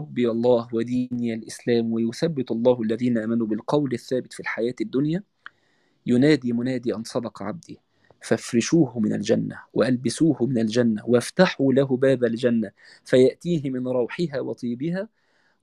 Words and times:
ربي 0.00 0.30
الله 0.30 0.68
وديني 0.72 1.34
الإسلام 1.34 1.92
ويثبت 1.92 2.50
الله 2.50 2.82
الذين 2.82 3.18
آمنوا 3.18 3.46
بالقول 3.46 3.92
الثابت 3.92 4.32
في 4.32 4.40
الحياة 4.40 4.74
الدنيا. 4.80 5.22
ينادي 6.06 6.52
منادي 6.52 6.94
أن 6.94 7.04
صدق 7.04 7.42
عبدي. 7.42 7.78
فافرشوه 8.22 9.00
من 9.00 9.12
الجنة 9.12 9.58
وألبسوه 9.74 10.46
من 10.46 10.58
الجنة 10.58 11.02
وافتحوا 11.06 11.72
له 11.72 11.96
باب 11.96 12.24
الجنة 12.24 12.70
فيأتيه 13.04 13.70
من 13.70 13.88
روحها 13.88 14.40
وطيبها 14.40 15.08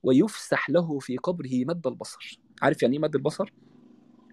ويفسح 0.02 0.70
له 0.70 0.98
في 0.98 1.16
قبره 1.16 1.50
مد 1.52 1.86
البصر. 1.86 2.40
عارف 2.62 2.82
يعني 2.82 2.96
إيه 2.96 3.02
مد 3.02 3.14
البصر؟ 3.14 3.52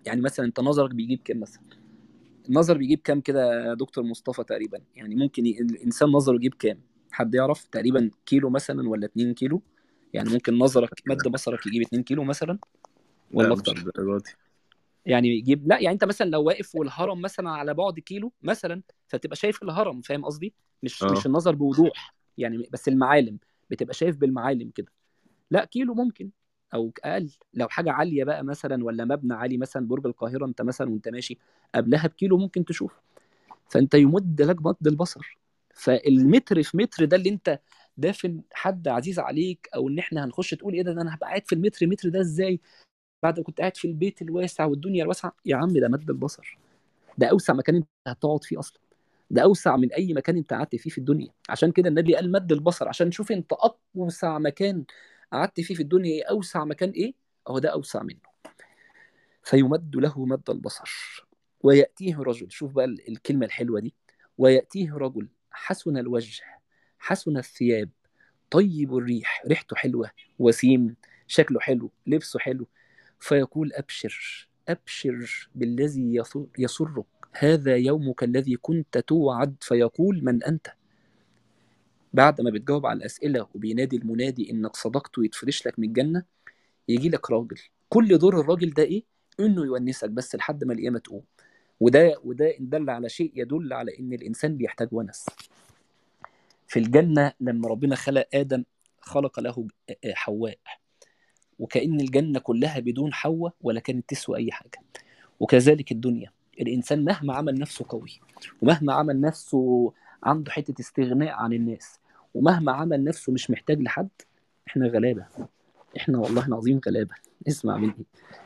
يعني 0.05 0.21
مثلا 0.21 0.45
أنت 0.45 0.59
نظرك 0.59 0.95
بيجيب 0.95 1.19
كام 1.25 1.39
مثلا؟ 1.39 1.63
النظر 2.49 2.77
بيجيب 2.77 2.99
كام 3.03 3.21
كده 3.21 3.73
دكتور 3.73 4.03
مصطفى 4.03 4.43
تقريبا؟ 4.43 4.81
يعني 4.95 5.15
ممكن. 5.15 5.45
الإنسان 5.45 6.09
نظره 6.09 6.35
يجيب 6.35 6.53
كام؟ 6.53 6.77
حد 7.11 7.35
يعرف؟ 7.35 7.67
تقريبا 7.71 8.11
كيلو 8.25 8.49
مثلا 8.49 8.89
ولا 8.89 9.05
2 9.05 9.33
كيلو؟ 9.33 9.61
يعني 10.13 10.29
ممكن 10.29 10.57
نظرك 10.57 10.89
مد 11.07 11.27
بصرك 11.27 11.67
يجيب 11.67 11.81
2 11.81 12.03
كيلو 12.03 12.23
مثلا؟ 12.23 12.59
ولا 13.33 13.47
لا 13.47 13.53
مش 13.53 13.59
أكتر؟ 13.59 13.91
يعني 15.05 15.27
يجيب 15.27 15.67
لا 15.67 15.79
يعني 15.79 15.93
أنت 15.93 16.03
مثلا 16.03 16.29
لو 16.29 16.43
واقف 16.43 16.75
والهرم 16.75 17.21
مثلا 17.21 17.49
على 17.49 17.73
بعد 17.73 17.99
كيلو 17.99 18.31
مثلا 18.41 18.81
فتبقى 19.07 19.35
شايف 19.35 19.63
الهرم 19.63 20.01
فاهم 20.01 20.25
قصدي؟ 20.25 20.53
مش 20.83 21.03
مش 21.03 21.25
آه 21.25 21.29
النظر 21.29 21.55
بوضوح 21.55 22.15
يعني 22.37 22.69
بس 22.71 22.87
المعالم 22.87 23.37
بتبقى 23.69 23.93
شايف 23.93 24.17
بالمعالم 24.17 24.69
كده. 24.69 24.91
لا 25.51 25.65
كيلو 25.65 25.93
ممكن 25.93 26.29
أو 26.73 26.91
أقل. 27.03 27.29
لو 27.53 27.69
حاجة 27.69 27.91
عالية 27.91 28.23
بقى 28.23 28.43
مثلا 28.43 28.83
ولا 28.83 29.05
مبنى 29.05 29.33
عالي 29.33 29.57
مثلا 29.57 29.87
برج 29.87 30.05
القاهرة 30.05 30.45
أنت 30.45 30.61
مثلا 30.61 30.89
وأنت 30.89 31.09
ماشي 31.09 31.37
قبلها 31.75 32.07
بكيلو 32.07 32.37
ممكن 32.37 32.65
تشوف. 32.65 32.93
فأنت 33.69 33.93
يمد 33.93 34.41
لك 34.41 34.65
مد 34.65 34.87
البصر. 34.87 35.37
فالمتر 35.73 36.63
في 36.63 36.77
متر 36.77 37.05
ده 37.05 37.17
اللي 37.17 37.29
أنت 37.29 37.59
دافن 37.97 38.41
حد 38.53 38.87
عزيز 38.87 39.19
عليك 39.19 39.69
أو 39.75 39.89
إن 39.89 39.99
إحنا 39.99 40.25
هنخش 40.25 40.51
تقول 40.53 40.73
إيه 40.73 40.81
ده, 40.81 40.91
أنا 40.91 41.15
هبقى 41.15 41.29
قاعد 41.29 41.47
في 41.47 41.55
المتر 41.55 41.87
متر 41.87 42.09
ده 42.09 42.19
إزاي؟ 42.21 42.59
بعد 43.23 43.39
ما 43.39 43.45
كنت 43.45 43.59
قاعد 43.59 43.77
في 43.77 43.87
البيت 43.87 44.21
الواسع 44.21 44.65
والدنيا 44.65 45.03
الواسعة 45.03 45.35
يا 45.45 45.55
عم 45.55 45.73
ده 45.79 45.87
مد 45.87 46.09
البصر. 46.09 46.57
ده 47.17 47.27
أوسع 47.27 47.53
مكان 47.53 47.75
أنت 47.75 47.87
هتقعد 48.07 48.43
فيه 48.43 48.59
أصلا. 48.59 48.79
ده 49.31 49.41
أوسع 49.43 49.77
من 49.77 49.93
أي 49.93 50.13
مكان 50.13 50.37
أنت 50.37 50.53
قعدت 50.53 50.75
فيه 50.75 50.89
في 50.89 50.97
الدنيا. 50.97 51.29
عشان 51.49 51.71
كده 51.71 51.89
النبي 51.89 52.15
قال 52.15 52.31
مد 52.31 52.51
البصر. 52.51 52.87
عشان 52.87 53.11
شوف 53.11 53.31
أنت 53.31 53.53
اوسع 53.97 54.39
مكان 54.39 54.85
قعدت 55.33 55.61
فيه 55.61 55.75
في 55.75 55.83
الدنيا 55.83 56.11
إيه 56.11 56.23
أوسع 56.29 56.65
مكان 56.65 56.89
إيه؟ 56.89 57.13
أهو 57.49 57.59
ده 57.59 57.69
أوسع 57.69 58.03
منه. 58.03 58.19
فيمد 59.43 59.95
له 59.95 60.25
مد 60.25 60.49
البصر. 60.49 61.25
ويأتيه 61.63 62.19
رجل. 62.19 62.51
شوف 62.51 62.71
بقى 62.71 62.85
ال- 62.85 63.09
الكلمة 63.09 63.45
الحلوة 63.45 63.79
دي. 63.79 63.93
ويأتيه 64.37 64.93
رجل 64.93 65.27
حسن 65.51 65.97
الوجه. 65.97 66.43
حسن 67.05 67.37
الثياب. 67.37 67.89
طيب 68.51 68.97
الريح 68.97 69.43
ريحته 69.47 69.75
حلوة. 69.75 70.11
وسيم 70.39 70.95
شكله 71.27 71.59
حلو. 71.59 71.91
لبسه 72.07 72.39
حلو. 72.39 72.67
فيقول 73.19 73.73
أبشر 73.73 74.47
أبشر 74.69 75.49
بالذي 75.55 76.23
يسرك. 76.59 77.05
هذا 77.31 77.75
يومك 77.75 78.23
الذي 78.23 78.55
كنت 78.55 78.97
توعد. 78.97 79.55
فيقول 79.61 80.23
من 80.23 80.43
أنت؟ 80.43 80.67
بعد 82.13 82.41
ما 82.41 82.49
بتجاوب 82.49 82.85
على 82.85 82.97
الأسئلة 82.97 83.47
وبينادي 83.53 83.95
المنادي 83.97 84.51
إنك 84.51 84.75
صدقت 84.75 85.17
ويتفرش 85.17 85.67
لك 85.67 85.79
من 85.79 85.87
الجنة 85.87 86.23
يجي 86.87 87.09
لك 87.09 87.31
راجل. 87.31 87.57
كل 87.89 88.17
دور 88.17 88.39
الراجل 88.39 88.73
ده 88.73 88.83
إيه؟ 88.83 89.03
إنه 89.39 89.65
يونسك 89.65 90.09
بس 90.09 90.35
لحد 90.35 90.63
ما 90.63 90.73
القيامة 90.73 90.99
تقوم. 90.99 91.23
وده 91.79 92.15
وده 92.23 92.57
إن 92.59 92.69
دل 92.69 92.89
على 92.89 93.09
شيء 93.09 93.31
يدل 93.35 93.73
على 93.73 93.99
إن 93.99 94.13
الإنسان 94.13 94.57
بيحتاج 94.57 94.87
ونس. 94.91 95.25
في 96.67 96.79
الجنة 96.79 97.33
لما 97.39 97.67
ربنا 97.67 97.95
خلق 97.95 98.27
آدم 98.33 98.63
خلق 99.01 99.39
له 99.39 99.67
حواء. 100.13 100.57
وكأن 101.59 102.01
الجنة 102.01 102.39
كلها 102.39 102.79
بدون 102.79 103.13
حواء 103.13 103.53
ولا 103.61 103.79
كانت 103.79 104.09
تسوى 104.09 104.37
أي 104.37 104.51
حاجة. 104.51 104.81
وكذلك 105.39 105.91
الدنيا. 105.91 106.31
الإنسان 106.61 107.05
مهما 107.05 107.33
عمل 107.33 107.59
نفسه 107.59 107.85
قوي 107.89 108.19
ومهما 108.61 108.93
عمل 108.93 109.21
نفسه 109.21 109.93
عنده 110.23 110.51
حتة 110.51 110.81
استغناء 110.81 111.29
عن 111.29 111.53
الناس 111.53 111.99
ومهما 112.33 112.71
عمل 112.71 113.03
نفسه 113.03 113.33
مش 113.33 113.51
محتاج 113.51 113.81
لحد 113.81 114.09
إحنا 114.67 114.87
غلابة. 114.87 115.25
إحنا 115.97 116.17
والله 116.17 116.47
العظيم 116.47 116.81
غلابة. 116.87 117.15
اسمع 117.47 117.77
مني. 117.77 118.05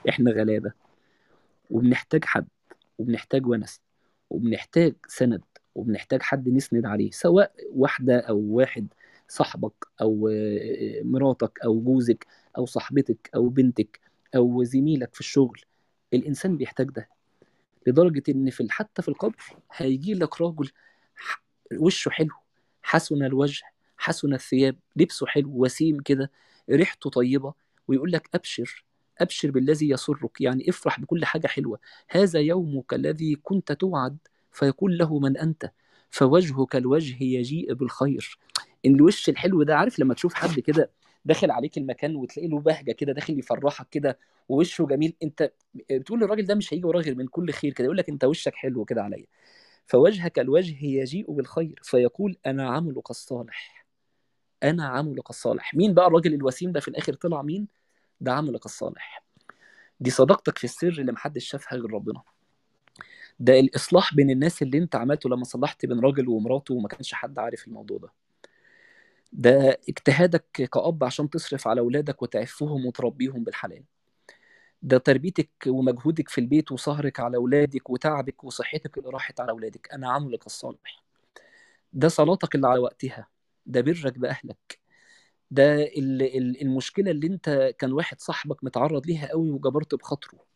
إحنا 0.09 0.31
غلابة. 0.31 0.71
وبنحتاج 1.71 2.25
حد 2.25 2.47
وبنحتاج 2.97 3.47
ونس 3.47 3.81
وبنحتاج 4.29 4.95
سند. 5.07 5.41
وبنحتاج 5.79 6.21
حد 6.21 6.49
نسند 6.49 6.85
عليه 6.85 7.11
سواء 7.11 7.51
واحدة 7.71 8.19
أو 8.19 8.37
واحد 8.39 8.87
صاحبك 9.27 9.73
أو 10.01 10.27
آه، 10.27 11.01
مراتك 11.03 11.59
أو 11.65 11.81
جوزك 11.81 12.27
أو 12.57 12.65
صاحبتك 12.65 13.29
أو 13.35 13.49
بنتك 13.49 13.99
أو 14.35 14.63
زميلك 14.63 15.13
في 15.13 15.19
الشغل 15.19 15.61
الإنسان 16.13 16.57
بيحتاج 16.57 16.89
ده 16.91 17.09
لدرجة 17.87 18.23
إن 18.29 18.49
في 18.49 18.67
حتى 18.69 19.01
في 19.01 19.09
القبر 19.09 19.43
هيجي 19.71 20.13
لك 20.13 20.41
راجل 20.41 20.71
وشه 21.77 22.09
حلو 22.09 22.35
حسن 22.83 23.23
الوجه 23.23 23.63
حسن 23.97 24.33
الثياب 24.33 24.75
لبسه 24.95 25.25
حلو 25.27 25.49
وسيم 25.53 25.99
كده 26.01 26.31
ريحته 26.69 27.09
طيبة 27.09 27.53
ويقول 27.87 28.11
لك 28.11 28.29
أبشر 28.35 28.85
أبشر 29.19 29.51
بالذي 29.51 29.89
يسرك 29.89 30.41
يعني 30.41 30.69
افرح 30.69 30.99
بكل 30.99 31.25
حاجة 31.25 31.47
حلوة 31.47 31.79
هذا 32.09 32.39
يومك 32.39 32.93
الذي 32.93 33.35
كنت 33.35 33.71
توعد 33.71 34.17
فيقول 34.59 34.97
له 34.97 35.19
من 35.19 35.37
أنت؟ 35.37 35.71
فوجهك 36.09 36.75
الوجه 36.75 37.23
يجيء 37.23 37.73
بالخير. 37.73 38.37
الوش 38.85 39.29
الحلو 39.29 39.63
ده 39.63 39.75
عارف 39.77 39.99
لما 39.99 40.13
تشوف 40.13 40.33
حد 40.33 40.59
كده 40.59 40.91
داخل 41.25 41.51
عليك 41.51 41.77
المكان 41.77 42.15
وتلاقي 42.15 42.47
له 42.49 42.59
بهجة 42.59 42.91
كده 42.91 43.13
داخل 43.13 43.39
يفرحك 43.39 43.87
كده 43.91 44.19
ووشه 44.49 44.85
جميل 44.85 45.13
أنت 45.23 45.51
بتقول 45.91 46.23
الراجل 46.23 46.45
ده 46.45 46.55
مش 46.55 46.73
هيجي 46.73 46.85
وراه 46.85 47.03
من 47.07 47.27
كل 47.27 47.51
خير 47.51 47.73
كده 47.73 47.85
يقول 47.85 47.97
لك 47.97 48.09
أنت 48.09 48.23
وشك 48.23 48.55
حلو 48.55 48.85
كده 48.85 49.03
عليا. 49.03 49.25
فوجهك 49.85 50.39
الوجه 50.39 50.85
يجيء 50.85 51.31
بالخير 51.31 51.79
فيقول 51.83 52.37
أنا 52.45 52.69
عملك 52.69 53.09
الصالح 53.09 53.85
أنا 54.63 54.87
عملك 54.87 55.29
الصالح 55.29 55.75
مين 55.75 55.93
بقى 55.93 56.07
الراجل 56.07 56.33
الوسيم 56.33 56.71
ده 56.71 56.79
في 56.79 56.87
الآخر 56.87 57.13
طلع 57.13 57.41
مين؟ 57.41 57.67
ده 58.21 58.33
عملك 58.33 58.65
الصالح 58.65 59.23
دي 59.99 60.09
صداقتك 60.09 60.57
في 60.57 60.63
السر 60.63 60.87
اللي 60.87 61.11
محدش 61.11 61.45
شافها 61.45 61.77
غير 61.79 61.93
ربنا. 61.93 62.21
ده 63.39 63.59
الإصلاح 63.59 64.15
بين 64.15 64.29
الناس 64.29 64.61
اللي 64.61 64.77
أنت 64.77 64.95
عملته 64.95 65.29
لما 65.29 65.43
صلحت 65.43 65.85
بين 65.85 65.99
راجل 65.99 66.29
ومراته 66.29 66.73
وما 66.73 66.87
كانش 66.87 67.13
حد 67.13 67.39
عارف 67.39 67.67
الموضوع 67.67 67.97
ده. 67.97 68.09
ده 69.33 69.79
اجتهادك 69.89 70.45
كأب 70.51 71.03
عشان 71.03 71.29
تصرف 71.29 71.67
على 71.67 71.81
أولادك 71.81 72.21
وتعفهم 72.21 72.85
وتربيهم 72.85 73.43
بالحلال. 73.43 73.83
ده 74.81 74.97
تربيتك 74.97 75.49
ومجهودك 75.67 76.29
في 76.29 76.41
البيت 76.41 76.71
وسهرك 76.71 77.19
على 77.19 77.37
أولادك 77.37 77.89
وتعبك 77.89 78.43
وصحتك 78.43 78.97
اللي 78.97 79.09
راحت 79.09 79.39
على 79.39 79.51
أولادك. 79.51 79.89
أنا 79.93 80.09
عملك 80.11 80.45
الصالح. 80.45 81.03
ده 81.93 82.07
صلاتك 82.07 82.55
اللي 82.55 82.67
على 82.67 82.79
وقتها. 82.79 83.27
ده 83.65 83.81
برك 83.81 84.19
بأهلك. 84.19 84.79
ده 85.51 85.75
ال- 85.83 86.21
ال- 86.37 86.61
المشكلة 86.61 87.11
اللي 87.11 87.27
أنت 87.27 87.75
كان 87.79 87.91
واحد 87.93 88.21
صاحبك 88.21 88.63
متعرض 88.63 89.07
ليها 89.07 89.27
قوي 89.27 89.51
وجبرت 89.51 89.95
بخاطره. 89.95 90.48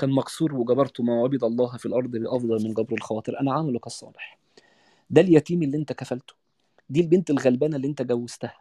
كان 0.00 0.10
مكسور 0.10 0.54
وجبرته 0.54 1.02
ما 1.04 1.22
عبد 1.22 1.44
الله 1.44 1.76
في 1.76 1.86
الأرض 1.86 2.10
بأفضل 2.10 2.64
من 2.64 2.74
جبر 2.74 2.92
الخواطر. 2.94 3.40
أنا 3.40 3.52
عملك 3.52 3.86
الصالح. 3.86 4.38
ده 5.10 5.20
اليتيم 5.20 5.62
اللي 5.62 5.76
أنت 5.76 5.92
كفلته. 5.92 6.34
دي 6.90 7.00
البنت 7.00 7.30
الغلبانة 7.30 7.76
اللي 7.76 7.88
أنت 7.88 8.02
جوزتها. 8.02 8.58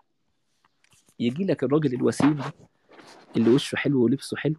يجي 1.20 1.44
لك 1.44 1.64
الراجل 1.64 1.94
الوسيم 1.94 2.42
اللي 3.38 3.50
وشه 3.50 3.76
حلو 3.76 4.04
ولبسه 4.04 4.38
حلو 4.38 4.56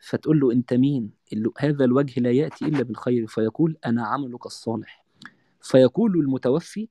فتقول 0.00 0.40
له 0.40 0.52
أنت 0.52 0.74
مين؟ 0.74 1.10
اللي 1.32 1.50
هذا 1.58 1.84
الوجه 1.84 2.20
لا 2.20 2.30
يأتي 2.30 2.64
إلا 2.64 2.82
بالخير. 2.82 3.26
فيقول 3.26 3.76
أنا 3.86 4.06
عملك 4.06 4.46
الصالح. 4.46 5.04
فيقول 5.62 6.14
المتوفي 6.20 6.88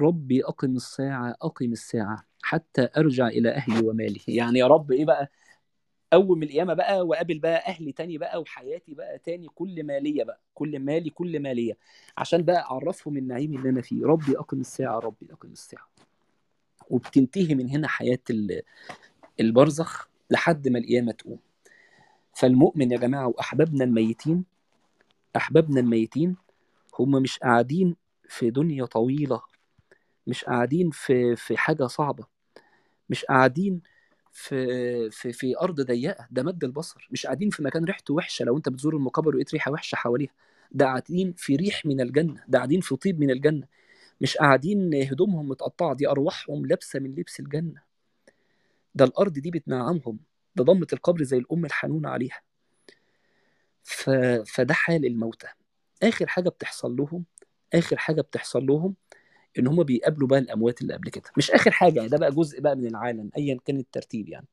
ربي 0.00 0.44
أقم 0.44 0.76
الساعة 0.76 1.34
أقم 1.42 1.72
الساعة 1.72 2.24
حتى 2.42 2.88
أرجع 2.96 3.28
إلى 3.28 3.50
أهلي 3.50 3.88
ومالي 3.88 4.20
يعني 4.28 4.58
يا 4.58 4.66
رب 4.66 4.92
إيه 4.92 5.04
بقى؟ 5.04 5.30
أول 6.12 6.38
من 6.38 6.42
القيامة 6.42 6.74
بقى 6.74 7.06
وقابل 7.06 7.38
بقى 7.38 7.66
أهلي 7.68 7.92
تاني 7.92 8.18
بقى 8.18 8.40
وحياتي 8.40 8.94
بقى 8.94 9.18
تاني 9.18 9.48
كل 9.54 9.84
مالية 9.84 10.24
بقى 10.24 10.40
كل 10.54 10.78
مالي 10.78 11.10
كل 11.10 11.40
مالية 11.40 11.76
عشان 12.18 12.42
بقى 12.42 12.60
أعرفهم 12.70 13.16
النعيم 13.16 13.54
اللي 13.56 13.68
أنا 13.68 13.82
فيه. 13.82 14.06
ربي 14.06 14.38
أقم 14.38 14.60
الساعة 14.60 14.98
ربي 14.98 15.28
أقم 15.32 15.52
الساعة. 15.52 15.88
وبتنتهي 16.90 17.54
من 17.54 17.70
هنا 17.70 17.88
حياة 17.88 18.18
ال- 18.30 18.62
البرزخ 19.40 20.08
لحد 20.30 20.68
ما 20.68 20.78
القيامة 20.78 21.12
تقوم. 21.12 21.38
فالمؤمن 22.34 22.92
يا 22.92 22.98
جماعة 22.98 23.26
وأحبابنا 23.28 23.84
الميتين 23.84 24.44
أحبابنا 25.36 25.80
الميتين 25.80 26.36
هم 26.98 27.10
مش 27.10 27.38
قاعدين 27.38 27.96
في 28.28 28.50
دنيا 28.50 28.84
طويلة 28.84 29.42
مش 30.26 30.44
قاعدين 30.44 30.90
في 30.90 31.36
في 31.36 31.56
حاجة 31.56 31.86
صعبة 31.86 32.26
مش 33.10 33.24
قاعدين 33.24 33.80
في 34.38 35.10
في 35.10 35.32
في 35.32 35.58
أرض 35.58 35.80
ضيقة 35.80 36.26
ده 36.30 36.42
مد 36.42 36.64
البصر. 36.64 37.08
مش 37.10 37.26
قاعدين 37.26 37.50
في 37.50 37.62
مكان 37.62 37.84
ريحته 37.84 38.14
وحشة 38.14 38.44
لو 38.44 38.56
أنت 38.56 38.68
بتزور 38.68 38.96
المقابر 38.96 39.28
ولقيت 39.28 39.52
ريحة 39.54 39.72
وحشة 39.72 39.96
حواليها. 39.96 40.30
ده 40.72 40.84
قاعدين 40.84 41.32
في 41.36 41.56
ريح 41.56 41.86
من 41.86 42.00
الجنة 42.00 42.44
ده 42.48 42.58
قاعدين 42.58 42.80
في 42.80 42.96
طيب 42.96 43.20
من 43.20 43.30
الجنة. 43.30 43.66
مش 44.20 44.36
قاعدين 44.36 44.94
هدومهم 44.94 45.48
متقطعة 45.48 45.94
دي 45.94 46.08
أرواحهم 46.08 46.66
لابسة 46.66 47.00
من 47.00 47.10
لبس 47.14 47.40
الجنة. 47.40 47.82
ده 48.94 49.04
الأرض 49.04 49.32
دي 49.32 49.50
بتنعمهم 49.50 50.18
ده 50.56 50.64
ضمة 50.64 50.86
القبر 50.92 51.22
زي 51.22 51.38
الأم 51.38 51.64
الحنونة 51.64 52.08
عليها. 52.08 52.40
ف... 53.82 54.10
فده 54.46 54.74
حال 54.74 55.06
الموتى. 55.06 55.48
آخر 56.02 56.26
حاجة 56.26 56.48
بتحصل 56.48 56.96
لهم 56.96 57.24
آخر 57.74 57.96
حاجة 57.96 58.20
بتحصل 58.20 58.66
لهم 58.66 58.94
إن 59.58 59.66
هم 59.66 59.82
بيقابلوا 59.82 60.28
بقى 60.28 60.38
الأموات 60.38 60.82
اللي 60.82 60.94
قبل 60.94 61.10
كده. 61.10 61.24
مش 61.36 61.50
آخر 61.50 61.70
حاجة 61.70 61.96
يعني 61.96 62.08
ده 62.08 62.18
بقى 62.18 62.30
جزء 62.32 62.60
بقى 62.60 62.76
من 62.76 62.86
العالم 62.86 63.30
ايا 63.38 63.58
كان 63.64 63.76
الترتيب 63.78 64.28
يعني. 64.28 64.46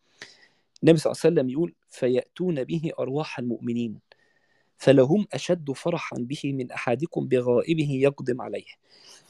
النبي 0.83 0.97
صلى 0.97 1.11
الله 1.11 1.21
عليه 1.25 1.33
وسلم 1.35 1.49
يقول 1.49 1.73
فيأتون 1.89 2.63
به 2.63 2.91
أرواح 2.99 3.39
المؤمنين 3.39 3.99
فلهم 4.77 5.25
أشد 5.33 5.71
فرحا 5.71 6.17
به 6.19 6.53
من 6.53 6.71
أحدكم 6.71 7.27
بغائبه 7.27 7.91
يقدم 7.91 8.41
عليه. 8.41 8.65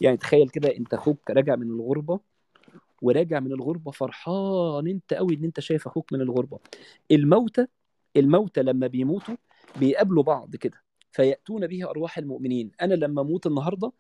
يعني 0.02 0.18
تخيل 0.18 0.50
كده 0.50 0.76
أنت 0.78 0.94
أخوك 0.94 1.32
راجع 1.32 1.56
من 1.56 1.68
الغربة 1.68 2.20
وراجع 3.02 3.40
من 3.40 3.52
الغربة 3.52 3.92
فرحان 3.92 4.88
أنت 4.88 5.14
قوي 5.14 5.36
إن 5.36 5.44
أنت 5.44 5.60
شايف 5.60 5.88
أخوك 5.88 6.14
من 6.14 6.22
الغربة. 6.22 6.60
الموتى 7.12 7.68
الموتى 8.18 8.62
لما 8.62 8.88
بيموتوا 8.88 9.36
بيقابلوا 9.80 10.24
بعض 10.24 10.56
كده. 10.56 10.84
فيأتون 11.12 11.68
به 11.68 11.90
أرواح 11.90 12.18
المؤمنين. 12.18 12.72
أنا 12.82 12.94
لما 12.94 13.22
أموت 13.22 13.48
النهاردة 13.48 13.92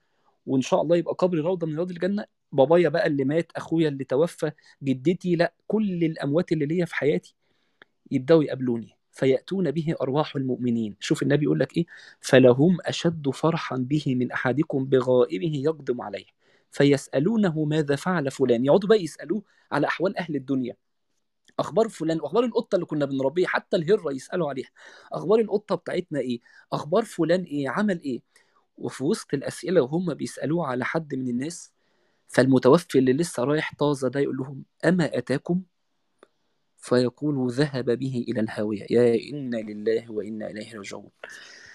وإن 0.46 0.62
شاء 0.62 0.82
الله 0.82 0.98
يبقى 0.98 1.16
قبري 1.20 1.40
روضة 1.42 1.68
من 1.68 1.76
رياض 1.76 1.90
الجنة. 1.92 2.26
بابايا 2.52 2.90
بقى 2.90 3.08
اللي 3.08 3.24
مات 3.24 3.52
أخويا 3.56 3.88
اللي 3.90 4.04
توفى 4.04 4.52
جدتي 4.84 5.36
لا 5.36 5.54
كل 5.68 6.04
الأموات 6.04 6.52
اللي 6.52 6.66
ليا 6.66 6.86
في 6.86 6.96
حياتي 6.96 7.36
يبدأوا 8.12 8.44
يقابلوني 8.44 8.98
فيأتون 9.12 9.72
به 9.72 9.96
أرواح 10.02 10.36
المؤمنين. 10.36 10.96
شوف 11.00 11.24
النبي 11.24 11.46
يقول 11.46 11.60
لك 11.60 11.78
إيه؟ 11.78 11.86
فلهم 12.22 12.78
أشد 12.86 13.30
فرحا 13.30 13.78
به 13.78 14.16
من 14.16 14.32
أحدكم 14.32 14.86
بغائبه 14.86 15.52
يقدم 15.56 16.02
عليه. 16.02 16.26
فيسألونه 16.72 17.66
ماذا 17.66 17.96
فعل 17.96 18.32
فلان. 18.32 18.66
يقعدوا 18.66 18.90
بقى 18.90 19.04
يسألوه 19.04 19.44
على 19.72 19.88
أحوال 19.88 20.18
أهل 20.18 20.36
الدنيا. 20.36 20.76
أخبار 21.60 21.90
فلان 21.90 22.22
وأخبار 22.22 22.44
القطة 22.44 22.76
اللي 22.76 22.86
كنا 22.86 23.06
بنربيها 23.06 23.48
حتى 23.48 23.78
الهرة 23.78 24.12
يسألوا 24.14 24.50
عليها. 24.50 24.70
أخبار 25.14 25.40
القطة 25.40 25.76
بتاعتنا 25.76 26.20
إيه؟ 26.20 26.40
أخبار 26.74 27.06
فلان 27.06 27.44
إيه؟ 27.44 27.70
عمل 27.70 28.02
إيه؟ 28.02 28.22
وفي 28.77 29.04
وسط 29.04 29.33
الأسئلة 29.33 29.81
وهم 29.81 30.13
بيسألوه 30.13 30.68
على 30.68 30.86
حد 30.86 31.16
من 31.16 31.30
الناس 31.30 31.74
فالمتوفي 32.27 33.00
اللي 33.00 33.13
لسه 33.13 33.44
رايح 33.44 33.75
طازة 33.80 34.10
ده 34.10 34.19
يقول 34.19 34.38
لهم 34.38 34.63
أما 34.86 35.18
أتاكم؟ 35.18 35.62
فيقول 36.77 37.51
ذهب 37.51 37.86
به 37.92 38.25
إلى 38.27 38.39
الهاوية. 38.39 38.86
يا 38.89 39.16
إنا 39.33 39.57
لله 39.57 40.12
وإنا 40.12 40.48
إليه 40.50 40.75
راجعون. 40.77 41.10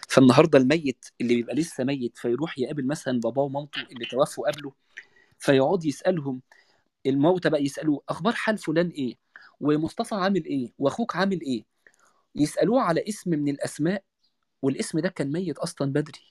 فالنهاردة 0.08 0.58
الميت 0.58 1.04
اللي 1.20 1.34
بيبقى 1.34 1.54
لسه 1.54 1.84
ميت 1.84 2.18
فيروح 2.18 2.58
يقابل 2.58 2.86
مثلا 2.86 3.20
باباه 3.20 3.42
ومامته 3.42 3.80
اللي 3.82 4.04
توفوا 4.10 4.50
قبله 4.50 4.72
فيقعد 5.38 5.84
يسألهم 5.84 6.42
الموتى 7.06 7.50
بقى 7.50 7.62
يسألوه 7.64 8.02
أخبار 8.08 8.32
حال 8.32 8.58
فلان 8.58 8.88
إيه؟ 8.88 9.14
ومصطفى 9.60 10.14
عامل 10.14 10.44
إيه؟ 10.44 10.72
وأخوك 10.78 11.16
عامل 11.16 11.40
إيه؟ 11.40 11.64
يسألوه 12.34 12.82
على 12.82 13.04
اسم 13.08 13.30
من 13.30 13.48
الأسماء 13.48 14.04
والاسم 14.62 14.98
ده 14.98 15.08
كان 15.08 15.32
ميت 15.32 15.58
أصلا 15.58 15.92
بدري. 15.92 16.30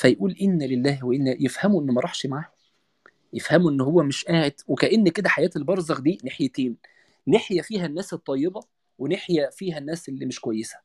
فيقول 0.00 0.36
إنا 0.42 0.64
لله 0.64 1.04
وأنا 1.04 1.36
يفهموا 1.40 1.82
إنه 1.82 1.92
ما 1.92 2.00
راحش 2.00 2.26
معاهم. 2.26 2.50
يفهموا 3.32 3.70
ان 3.70 3.80
هو 3.80 4.02
مش 4.02 4.24
قاعد 4.24 4.52
وكأن 4.66 5.08
كده 5.08 5.28
حياة 5.28 5.50
البرزخ 5.56 6.00
دي 6.00 6.18
ناحيتين 6.24 6.76
ناحية 7.26 7.60
فيها 7.62 7.86
الناس 7.86 8.12
الطيبة 8.12 8.60
وناحية 8.98 9.50
فيها 9.52 9.78
الناس 9.78 10.08
اللي 10.08 10.26
مش 10.26 10.40
كويسة. 10.40 10.76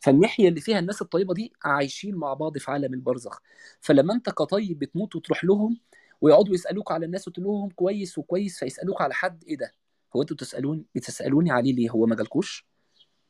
فالناحية 0.00 0.48
اللي 0.48 0.60
فيها 0.60 0.78
الناس 0.78 1.02
الطيبة 1.02 1.34
دي 1.34 1.52
عايشين 1.64 2.14
مع 2.14 2.34
بعض 2.34 2.58
في 2.58 2.70
عالم 2.70 2.94
البرزخ. 2.94 3.40
فلما 3.80 4.14
أنت 4.14 4.30
كطيب 4.30 4.78
بتموت 4.78 5.16
وتروح 5.16 5.44
لهم 5.44 5.78
ويقعدوا 6.20 6.54
يسألوك 6.54 6.92
على 6.92 7.06
الناس 7.06 7.28
وتقول 7.28 7.46
لهم 7.46 7.70
كويس 7.70 8.18
وكويس 8.18 8.58
فيسألوك 8.58 9.00
على 9.02 9.14
حد 9.14 9.44
إيه 9.44 9.56
ده؟ 9.56 9.72
هو 10.16 10.22
أنتوا 10.22 10.36
بتسألون 10.36 10.84
بتسألوني 10.94 11.50
عليه 11.50 11.72
ليه؟ 11.72 11.90
هو 11.90 12.06
ما 12.06 12.16
جالكوش 12.16 12.66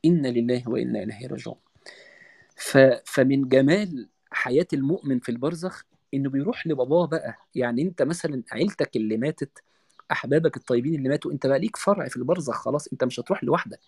إنا 0.05 0.29
لله 0.29 0.62
وإنا 0.69 1.03
إليه 1.03 1.27
راجعون. 1.27 1.59
ف... 2.56 2.79
فمن 3.05 3.49
جمال 3.49 4.09
حياة 4.31 4.67
المؤمن 4.73 5.19
في 5.19 5.28
البرزخ 5.28 5.84
إنه 6.14 6.31
بيروح 6.31 6.67
لباباه 6.67 7.06
بقى. 7.06 7.34
يعني 7.55 7.82
أنت 7.82 8.02
مثلا 8.02 8.43
عيلتك 8.52 8.96
اللي 8.96 9.17
ماتت 9.17 9.62
أحبابك 10.12 10.56
الطيبين 10.56 10.94
اللي 10.94 11.08
ماتوا 11.08 11.32
أنت 11.32 11.46
بقى 11.46 11.58
ليك 11.58 11.76
فرع 11.76 12.08
في 12.08 12.17
البرزخ 12.17 12.55
خلاص 12.55 12.88
أنت 12.93 13.05
مش 13.05 13.20
هتروح 13.20 13.44
لوحدك. 13.44 13.81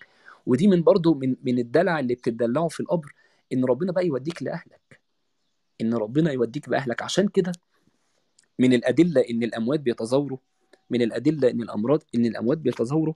ودي 0.46 0.68
من 0.68 0.82
برضو 0.82 1.14
من 1.14 1.36
من 1.42 1.58
الدلع 1.58 2.00
اللي 2.00 2.14
بتدلعه 2.14 2.68
في 2.68 2.80
القبر 2.80 3.14
إن 3.52 3.64
ربنا 3.64 3.92
بقى 3.92 4.06
يوديك 4.06 4.42
لأهلك. 4.42 5.00
إن 5.80 5.94
ربنا 5.94 6.32
يوديك 6.32 6.68
بأهلك. 6.68 7.02
عشان 7.02 7.28
كده 7.28 7.52
من 8.58 8.72
الأدلة 8.72 9.20
إن 9.30 9.42
الأموات 9.42 9.80
بيتزاوروا 9.80 10.38
من 10.90 11.02
الأدلة 11.02 11.50
إن 11.50 11.62
الأمراض 11.62 12.02
إن 12.14 12.26
الأموات 12.26 12.58
بيتزاوروا. 12.58 13.14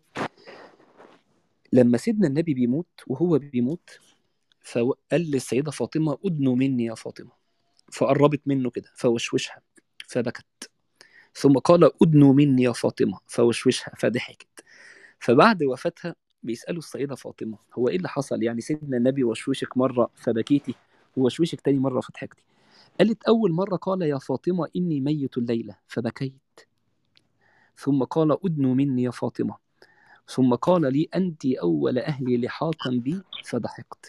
لما 1.73 1.99
سيدنا 1.99 2.27
النبي 2.29 2.55
بيموت 2.55 2.87
وهو 3.07 3.39
بيموت 3.39 3.91
فقال 4.63 5.31
للسيدة 5.31 5.71
فاطمة 5.71 6.19
ادنوا 6.25 6.57
مني 6.57 6.85
يا 6.85 6.95
فاطمة. 6.95 7.31
فقربت 7.93 8.41
منه 8.47 8.71
كده 8.71 8.91
فوشوشها 8.95 9.63
فبكت. 10.09 10.71
ثم 11.35 11.53
قال 11.59 11.91
ادنوا 12.03 12.33
مني 12.35 12.63
يا 12.63 12.73
فاطمة. 12.73 13.19
فوشوشها 13.27 13.93
فضحكت. 13.99 14.65
فبعد 15.21 15.63
وفاتها 15.63 16.15
بيسألوا 16.43 16.79
السيدة 16.79 17.15
فاطمة 17.15 17.59
هو 17.79 17.89
إيه 17.89 17.97
اللي 17.97 18.09
حصل؟ 18.09 18.43
يعني 18.43 18.61
سيدنا 18.61 18.97
النبي 18.97 19.25
وشوشك 19.25 19.77
مرة 19.77 20.11
فبكيتي 20.15 20.75
ووشوشك 21.17 21.61
تاني 21.61 21.79
مرة 21.79 22.01
فضحكتي. 22.01 22.45
قالت 22.99 23.23
أول 23.25 23.53
مرة 23.53 23.77
قال 23.77 24.03
يا 24.03 24.19
فاطمة 24.19 24.69
إني 24.77 25.01
ميت 25.01 25.39
الليلة 25.39 25.77
فبكيت. 25.89 26.61
ثم 27.79 28.05
قال 28.05 28.37
ادنوا 28.45 28.75
مني 28.75 29.03
يا 29.03 29.11
فاطمة. 29.11 29.62
ثم 30.29 30.55
قال 30.55 30.93
لي 30.93 31.09
أنت 31.15 31.47
أول 31.47 31.99
أهلي 31.99 32.37
لحاقا 32.37 32.91
بي 32.91 33.23
فضحكت. 33.45 34.07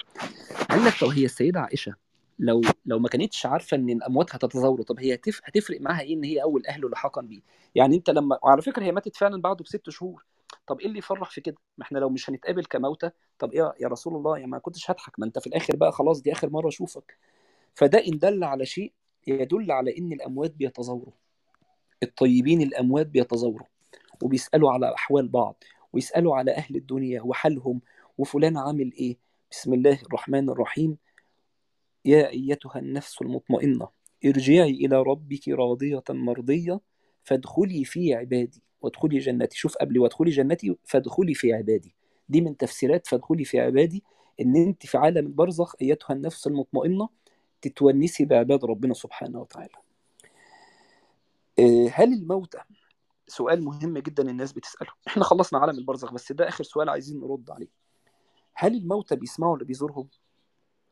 قال 0.69 0.86
لك 0.86 0.94
طب 1.01 1.07
هي 1.07 1.25
السيدة 1.25 1.60
عائشة 1.60 1.95
لو 2.39 2.62
لو 2.86 3.00
ما 3.00 3.10
كانتش 3.10 3.45
عارفة 3.45 3.77
إن 3.77 3.89
الأموات 3.89 4.36
هتتزاوروا 4.36 4.86
طب 4.86 5.00
هي 5.00 5.13
هتف... 5.13 5.42
هتفرق 5.45 5.81
معاها 5.81 6.01
إيه 6.01 6.13
إن 6.13 6.24
هي 6.24 6.42
أول 6.44 6.65
اهله 6.65 6.89
لحاقا 6.89 7.21
بيه 7.21 7.42
يعني 7.75 7.95
أنت 7.95 8.10
لما 8.10 8.39
وعلى 8.44 8.62
فكرة 8.62 8.83
هي 8.83 8.92
ماتت 8.92 9.15
فعلا 9.15 9.42
بعده 9.42 9.63
بست 9.63 9.89
شهور. 9.89 10.25
طب 10.68 10.80
إيه 10.80 10.88
اللي 10.88 10.98
يفرح 11.00 11.30
في 11.30 11.42
كده؟ 11.42 11.56
ما 11.77 11.83
إحنا 11.86 12.00
لو 12.00 12.10
مش 12.10 12.30
هنتقابل 12.30 12.65
كموتى 12.65 13.10
طب 13.39 13.51
إيه 13.54 13.74
يا 13.81 13.88
رسول 13.88 14.15
الله 14.15 14.38
يعني 14.38 14.51
ما 14.51 14.57
كنتش 14.60 14.92
هضحك. 14.92 15.19
ما 15.19 15.25
أنت 15.25 15.39
في 15.39 15.48
الآخر 15.48 15.75
بقى 15.75 15.92
خلاص 15.92 16.21
دي 16.21 16.31
آخر 16.31 16.50
مرة 16.50 16.68
أشوفك. 16.68 17.18
فده 17.74 18.00
إن 18.07 18.18
دل 18.18 18.44
على 18.44 18.65
شيء 18.65 18.94
يدل 19.27 19.71
على 19.71 19.98
إن 19.98 20.13
الأموات 20.13 20.51
بيتزاوروا. 20.51 21.13
الطيبين 22.04 22.62
الأموات 22.62 23.07
بيتزاوروا 23.07 23.68
وبيسألوا 24.24 24.71
على 24.71 24.94
أحوال 24.95 25.27
بعض 25.27 25.63
ويسألوا 25.94 26.36
على 26.36 26.51
أهل 26.51 26.75
الدنيا 26.75 27.22
وحالهم 27.22 27.81
وفلان 28.18 28.58
عامل 28.58 28.94
إيه. 28.94 29.18
بسم 29.51 29.74
الله 29.74 30.00
الرحمن 30.06 30.50
الرحيم. 30.50 30.98
يا 32.06 32.29
أيتها 32.29 32.79
النفس 32.79 33.22
المطمئنة 33.22 33.88
ارجعي 34.25 34.70
إلى 34.70 35.01
ربك 35.01 35.50
راضية 35.50 36.03
مرضية 36.10 36.79
فادخلي 37.24 37.86
في 37.86 38.13
عبادي. 38.13 38.62
وادخلي 38.82 39.20
جنتي. 39.20 39.58
شوف 39.58 39.75
قبل 39.75 40.00
وادخلي 40.00 40.32
جنتي 40.32 40.75
فادخلي 40.84 41.34
في 41.34 41.53
عبادي. 41.53 41.96
دي 42.29 42.41
من 42.41 42.58
تفسيرات 42.58 43.08
فادخلي 43.08 43.46
في 43.46 43.60
عبادي. 43.60 44.03
إن 44.41 44.56
أنت 44.56 44.86
في 44.86 44.98
عالم 44.98 45.25
البرزخ 45.27 45.75
أيتها 45.82 46.13
النفس 46.13 46.48
المطمئنة 46.48 47.10
تتونسي 47.62 48.25
بعباد 48.25 48.65
ربنا 48.65 48.94
سبحانه 48.94 49.41
وتعالى. 49.41 49.75
آه، 51.60 51.89
هل 51.94 52.13
الموتى 52.13 52.58
سؤال 53.34 53.63
مهم 53.63 53.98
جدا 53.98 54.30
الناس 54.30 54.54
بتسأله. 54.54 54.92
إحنا 55.08 55.24
خلصنا 55.24 55.60
عالم 55.60 55.78
البرزخ 55.80 56.13
بس 56.13 56.32
ده 56.32 56.48
آخر 56.48 56.63
سؤال 56.63 56.90
عايزين 56.90 57.20
نرد 57.20 57.52
عليه. 57.52 57.68
هل 58.54 58.75
الموتى 58.78 59.16
بيسمعوا 59.16 59.54
اللي 59.54 59.66
بيزورهم؟ 59.66 60.08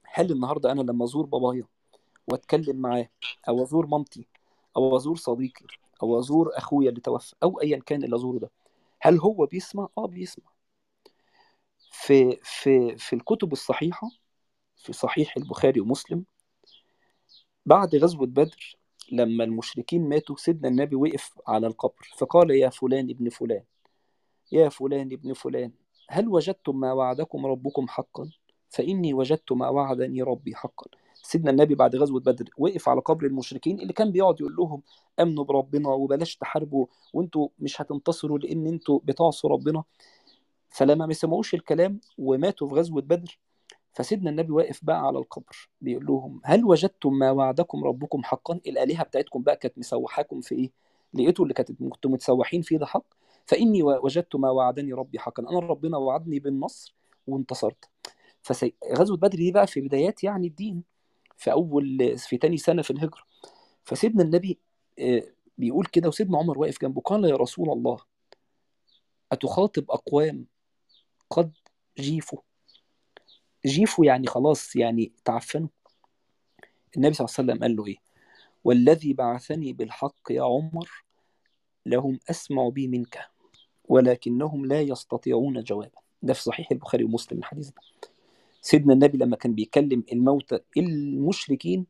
هل 0.03 0.31
النهارده 0.31 0.71
أنا 0.71 0.81
لما 0.81 1.05
أزور 1.05 1.25
بابايا 1.25 1.67
وأتكلم 2.27 2.75
معاه 2.75 3.09
أو 3.49 3.63
أزور 3.63 3.87
مامتي 3.87 4.27
أو 4.77 4.97
أزور 4.97 5.15
صديقي 5.15 5.65
أو 6.03 6.19
أزور 6.19 6.57
أخويا 6.57 6.89
اللي 6.89 7.01
توفى 7.01 7.35
أو 7.43 7.61
ايا 7.61 7.79
كان 7.79 8.03
اللي 8.03 8.15
أزوره 8.15 8.39
ده 8.39 8.51
هل 9.01 9.19
هو 9.19 9.45
بيسمع؟ 9.45 9.87
آه 9.97 10.07
بيسمع. 10.07 10.51
في 11.91 12.39
في 12.43 12.97
في 12.97 13.15
الكتب 13.15 13.51
الصحيحة 13.51 14.09
في 14.77 14.93
صحيح 14.93 15.37
البخاري 15.37 15.79
ومسلم 15.79 16.25
بعد 17.65 17.95
غزوة 17.95 18.25
بدر 18.27 18.77
لما 19.11 19.43
المشركين 19.43 20.09
ماتوا 20.09 20.35
سيدنا 20.35 20.67
النبي 20.67 20.95
وقف 20.95 21.33
على 21.47 21.67
القبر 21.67 22.11
فقال 22.17 22.51
يا 22.51 22.69
فلان 22.69 23.09
ابن 23.09 23.29
فلان 23.29 23.63
يا 24.51 24.69
فلان 24.69 25.11
ابن 25.11 25.33
فلان 25.33 25.71
هل 26.09 26.27
وجدتم 26.27 26.79
ما 26.79 26.93
وعدكم 26.93 27.45
ربكم 27.45 27.87
حقا؟ 27.87 28.29
فإني 28.69 29.13
وجدت 29.13 29.51
ما 29.51 29.69
وعدني 29.69 30.21
ربي 30.23 30.55
حقا. 30.55 30.85
سيدنا 31.23 31.51
النبي 31.51 31.75
بعد 31.75 31.95
غزوة 31.95 32.19
بدر 32.19 32.49
وقف 32.57 32.89
على 32.89 33.01
قبر 33.01 33.25
المشركين 33.25 33.79
اللي 33.79 33.93
كان 33.93 34.11
بيقعد 34.11 34.41
يقول 34.41 34.55
لهم 34.55 34.81
آمنوا 35.19 35.43
بربنا 35.43 35.89
وبلاش 35.89 36.35
تحاربوا 36.35 36.85
وأنتوا 37.13 37.47
مش 37.59 37.81
هتنتصروا 37.81 38.39
لأن 38.39 38.67
أنتوا 38.67 38.99
بتعصوا 39.03 39.49
ربنا. 39.49 39.83
فلما 40.69 41.05
ما 41.05 41.13
سمعوش 41.13 41.53
الكلام 41.53 41.99
وماتوا 42.17 42.67
في 42.67 42.75
غزوة 42.75 43.01
بدر 43.01 43.39
فسيدنا 43.93 44.29
النبي 44.29 44.51
واقف 44.51 44.85
بقى 44.85 44.99
على 45.07 45.17
القبر 45.19 45.69
بيقول 45.81 46.05
لهم 46.05 46.41
هل 46.43 46.65
وجدتم 46.65 47.13
ما 47.13 47.31
وعدكم 47.31 47.83
ربكم 47.83 48.23
حقا؟ 48.23 48.53
الآلهة 48.67 49.03
بتاعتكم 49.03 49.43
بقى 49.43 49.55
كانت 49.55 49.77
مسوحاكم 49.77 50.41
في 50.41 50.55
إيه؟ 50.55 50.71
لقيتوا 51.13 51.45
اللي 51.45 51.53
كنتوا 51.89 52.11
متسوحين 52.11 52.61
فيه 52.61 52.77
ده 52.77 52.85
حق؟ 52.85 53.03
فإني 53.45 53.83
وجدت 53.83 54.35
ما 54.35 54.49
وعدني 54.49 54.93
ربي 54.93 55.19
حقا 55.19 55.43
أنا 55.43 55.59
ربنا 55.59 55.97
وعدني 55.97 56.39
بالنصر 56.39 56.95
وانتصرت. 57.27 57.89
فغزوه 58.41 59.17
بدر 59.17 59.37
دي 59.37 59.51
بقى 59.51 59.67
في 59.67 59.81
بدايات 59.81 60.23
يعني 60.23 60.47
الدين 60.47 60.83
في 61.37 61.51
أول 61.51 62.17
في 62.17 62.37
تاني 62.37 62.57
سنة 62.57 62.81
في 62.81 62.91
الهجرة. 62.91 63.21
فسيدنا 63.83 64.23
النبي 64.23 64.59
آه، 64.99 65.23
بيقول 65.57 65.85
كده 65.85 66.07
وسيدنا 66.09 66.37
عمر 66.37 66.59
واقف 66.59 66.81
جنبه 66.81 67.01
قال 67.01 67.25
يا 67.25 67.35
رسول 67.35 67.69
الله 67.69 67.97
أتخاطب 69.31 69.91
أقوام 69.91 70.45
قد 71.29 71.51
جيفوا؟ 71.99 72.39
جيفوا 73.65 74.05
يعني 74.05 74.27
خلاص 74.27 74.75
يعني 74.75 75.11
تعفنوا. 75.25 75.67
النبي 76.97 77.13
صلى 77.13 77.25
الله 77.25 77.35
عليه 77.39 77.51
وسلم 77.51 77.63
قال 77.63 77.75
له 77.75 77.85
إيه؟ 77.85 77.97
والذي 78.63 79.13
بعثني 79.13 79.73
بالحق 79.73 80.31
يا 80.31 80.43
عمر 80.43 80.89
لهم 81.85 82.19
أسمع 82.29 82.69
بي 82.69 82.87
منك 82.87 83.29
ولكنهم 83.85 84.65
لا 84.65 84.81
يستطيعون 84.81 85.63
جوابا. 85.63 85.99
ده 86.21 86.33
في 86.33 86.43
صحيح 86.43 86.71
البخاري 86.71 87.03
ومسلم 87.03 87.39
الحديث 87.39 87.69
ده. 87.69 87.81
سيدنا 88.61 88.93
النبي 88.93 89.17
لما 89.17 89.35
كان 89.35 89.55
بيكلم 89.55 90.03
الموتى 90.11 90.59
المشركين 90.77 91.85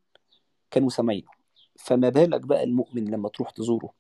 كانوا 0.71 0.89
سامعينه. 0.89 1.27
فما 1.75 2.09
بالك 2.09 2.41
بقى 2.41 2.63
المؤمن 2.63 3.05
لما 3.05 3.29
تروح 3.29 3.49
تزوره؟ 3.49 3.93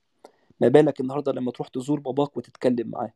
ما 0.61 0.67
بالك 0.67 0.99
النهارده 1.01 1.31
لما 1.31 1.51
تروح 1.51 1.67
تزور 1.67 1.99
باباك 1.99 2.37
وتتكلم 2.37 2.87
معاه؟ 2.89 3.13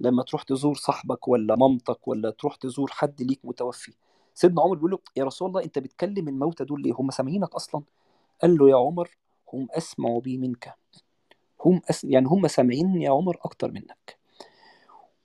لما 0.00 0.22
تروح 0.22 0.42
تزور 0.42 0.74
صاحبك 0.74 1.28
ولا 1.28 1.56
مامتك 1.56 2.08
ولا 2.08 2.30
تروح 2.30 2.56
تزور 2.56 2.90
حد 2.90 3.22
ليك 3.22 3.40
متوفي. 3.44 3.92
سيدنا 4.34 4.62
عمر 4.62 4.74
بيقول 4.74 4.90
له 4.90 4.98
يا 5.16 5.24
رسول 5.24 5.48
الله 5.48 5.64
أنت 5.64 5.78
بتكلم 5.78 6.28
الموتى 6.28 6.64
دول 6.64 6.82
ليه؟ 6.82 6.92
هم 6.98 7.10
سامعينك 7.10 7.54
أصلا؟ 7.54 7.82
قال 8.42 8.56
له 8.58 8.70
يا 8.70 8.76
عمر 8.76 9.16
هم 9.52 9.68
اسمعوا 9.70 10.20
بي 10.20 10.38
منك. 10.38 10.74
هم 11.64 11.80
أس... 11.90 12.04
يعني 12.04 12.26
هم 12.26 12.48
سامعين 12.48 13.02
يا 13.02 13.10
عمر 13.10 13.36
أكتر 13.42 13.70
منك. 13.72 14.18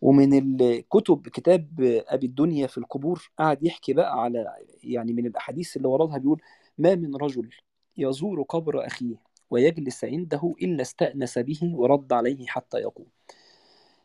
ومن 0.01 0.61
الكتب 0.61 1.27
كتاب 1.27 1.67
أبي 2.07 2.25
الدنيا 2.27 2.67
في 2.67 2.77
القبور 2.77 3.31
قعد 3.39 3.63
يحكي 3.63 3.93
بقى 3.93 4.21
على 4.21 4.55
يعني 4.83 5.13
من 5.13 5.25
الأحاديث 5.25 5.77
اللي 5.77 5.87
وردها 5.87 6.17
بيقول 6.17 6.41
ما 6.77 6.95
من 6.95 7.15
رجل 7.15 7.49
يزور 7.97 8.41
قبر 8.41 8.85
أخيه 8.85 9.15
ويجلس 9.49 10.03
عنده 10.05 10.53
إلا 10.61 10.81
استأنس 10.81 11.39
به 11.39 11.59
ورد 11.63 12.13
عليه 12.13 12.45
حتى 12.47 12.77
يقوم. 12.77 13.05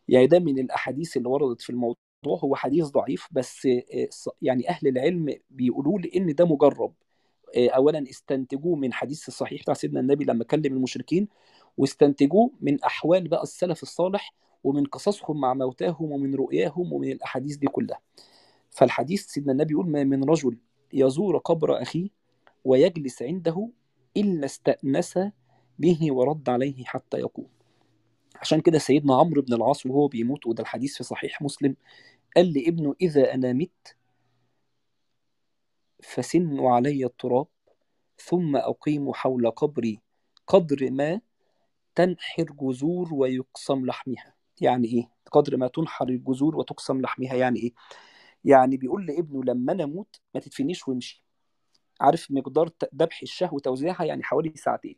يعني 0.08 0.26
ده 0.26 0.38
من 0.38 0.58
الأحاديث 0.58 1.16
اللي 1.16 1.28
وردت 1.28 1.60
في 1.62 1.70
الموضوع 1.70 1.96
هو 2.26 2.56
حديث 2.56 2.86
ضعيف 2.86 3.28
بس 3.30 3.66
آه، 3.66 4.08
يعني 4.42 4.68
أهل 4.68 4.88
العلم 4.88 5.34
بيقولوا 5.50 5.98
لي 5.98 6.10
إن 6.16 6.34
ده 6.34 6.44
مجرب. 6.46 6.94
آه، 7.56 7.68
اولا 7.68 8.04
استنتجوه 8.10 8.76
من 8.76 8.92
حديث 8.92 9.28
الصحيح 9.28 9.62
بتاع 9.62 9.74
سيدنا 9.74 10.00
النبي 10.00 10.24
لما 10.24 10.44
كلم 10.44 10.76
المشركين 10.76 11.28
واستنتجوه 11.76 12.50
من 12.60 12.82
أحوال 12.84 13.28
بقى 13.28 13.42
السلف 13.42 13.82
الصالح 13.82 14.34
ومن 14.64 14.84
قصصهم 14.86 15.40
مع 15.40 15.54
موتاهم 15.54 16.12
ومن 16.12 16.34
رؤياهم 16.34 16.92
ومن 16.92 17.12
الأحاديث 17.12 17.56
دي 17.56 17.66
كلها. 17.66 18.00
فالحديث 18.70 19.26
سيدنا 19.26 19.52
النبي 19.52 19.72
يقول 19.72 19.90
ما 19.90 20.04
من 20.04 20.24
رجل 20.24 20.58
يزور 20.92 21.38
قبر 21.38 21.82
أخيه 21.82 22.08
ويجلس 22.64 23.22
عنده 23.22 23.68
إلا 24.16 24.44
استأنس 24.44 25.18
به 25.78 25.98
ورد 26.12 26.48
عليه 26.48 26.84
حتى 26.84 27.18
يقوم. 27.18 27.57
عشان 28.40 28.60
كده 28.60 28.78
سيدنا 28.78 29.14
عمرو 29.16 29.42
بن 29.42 29.54
العاص 29.54 29.86
وهو 29.86 30.08
بيموت 30.08 30.46
وده 30.46 30.62
الحديث 30.62 30.96
في 30.96 31.04
صحيح 31.04 31.42
مسلم 31.42 31.76
قال 32.36 32.52
لابنه 32.52 32.94
إذا 33.00 33.34
أنا 33.34 33.52
مت 33.52 33.96
فسن 36.02 36.60
علي 36.60 37.04
التراب 37.04 37.46
ثم 38.18 38.56
أقيم 38.56 39.12
حول 39.12 39.50
قبري 39.50 40.00
قدر 40.46 40.90
ما 40.90 41.20
تنحر 41.94 42.44
جذور 42.44 43.14
ويقسم 43.14 43.86
لحمها 43.86 44.34
يعني 44.60 44.88
إيه؟ 44.88 45.10
قدر 45.32 45.56
ما 45.56 45.68
تنحر 45.68 46.08
الجذور 46.08 46.56
وتقسم 46.56 47.00
لحمها 47.00 47.34
يعني 47.34 47.60
إيه؟ 47.60 47.72
يعني 48.44 48.76
بيقول 48.76 49.06
لابنه 49.06 49.44
لما 49.44 49.72
أنا 49.72 49.84
أموت 49.84 50.20
ما 50.34 50.40
تدفنيش 50.40 50.88
وامشي 50.88 51.24
عارف 52.00 52.30
مقدار 52.30 52.70
ذبح 52.94 53.22
الشهوة 53.22 53.54
وتوزيعها 53.54 54.04
يعني 54.04 54.22
حوالي 54.22 54.52
ساعتين 54.56 54.96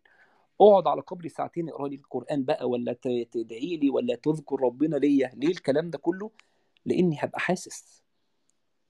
اقعد 0.60 0.86
على 0.86 1.00
قبري 1.00 1.28
ساعتين 1.28 1.68
اقرأ 1.68 1.88
لي 1.88 1.96
القرآن 1.96 2.44
بقى 2.44 2.68
ولا 2.68 2.92
تدعي 3.32 3.76
لي 3.76 3.90
ولا 3.90 4.14
تذكر 4.14 4.60
ربنا 4.60 4.96
ليا. 4.96 5.30
ليه 5.34 5.48
الكلام 5.48 5.90
ده 5.90 5.98
كله؟ 5.98 6.30
لاني 6.86 7.16
هبقى 7.20 7.40
حاسس. 7.40 8.02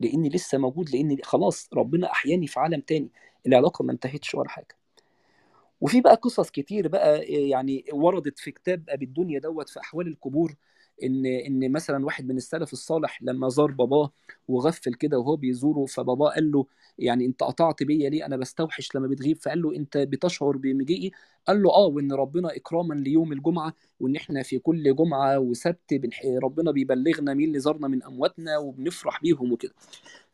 لاني 0.01 0.29
لسه 0.29 0.59
موجود 0.59 0.91
لاني 0.91 1.19
خلاص 1.23 1.69
ربنا 1.75 2.11
أحياني 2.13 2.47
في 2.47 2.61
عالم 2.61 2.81
تاني. 2.81 3.11
العلاقة 3.47 3.83
ما 3.83 3.93
انتهتش 3.93 4.35
ولا 4.35 4.49
حاجة. 4.49 4.77
وفي 5.81 6.01
بقى 6.01 6.15
قصص 6.15 6.51
كتير 6.51 6.89
بقى 6.89 7.23
يعني 7.25 7.85
وردت 7.93 8.39
في 8.39 8.51
كتاب 8.51 8.85
أبي 8.89 9.05
الدنيا 9.05 9.39
دوت 9.39 9.69
في 9.69 9.81
أحوال 9.81 10.07
القبور. 10.09 10.55
إن 11.05 11.27
إن 11.27 11.73
مثلا 11.73 12.05
واحد 12.05 12.29
من 12.29 12.37
السلف 12.37 12.73
الصالح 12.73 13.23
لما 13.23 13.49
زار 13.49 13.71
باباه 13.71 14.13
وغفل 14.49 14.95
كده 14.95 15.19
وهو 15.19 15.37
بيزوره 15.37 15.87
فباباه 15.87 16.31
قال 16.31 16.51
له 16.53 16.67
يعني 16.99 17.27
أنت 17.27 17.43
قطعت 17.43 17.83
بيا 17.83 18.11
ليه؟ 18.11 18.27
أنا 18.27 18.37
بستوحش 18.37 18.95
لما 18.95 19.07
بتغيب. 19.07 19.37
فقال 19.37 19.63
له 19.63 19.77
أنت 19.77 19.97
بتشعر 19.99 20.57
بمجيئي؟ 20.57 21.13
قال 21.49 21.63
له 21.63 21.71
آه 21.71 21.87
وإن 21.87 22.13
ربنا 22.13 22.57
إكراما 22.57 22.95
ليوم 22.95 23.33
الجمعة 23.33 23.75
وإن 24.01 24.17
إحنا 24.17 24.43
في 24.43 24.59
كل 24.59 24.97
جمعة 24.97 25.39
وسبت 25.39 26.01
ربنا 26.43 26.71
بيبلغنا 26.71 27.35
مين 27.35 27.49
اللي 27.49 27.59
زارنا 27.61 27.89
من 27.89 28.03
أمواتنا 28.03 28.59
وبنفرح 28.59 29.23
بيهم 29.23 29.53
وكده. 29.53 29.73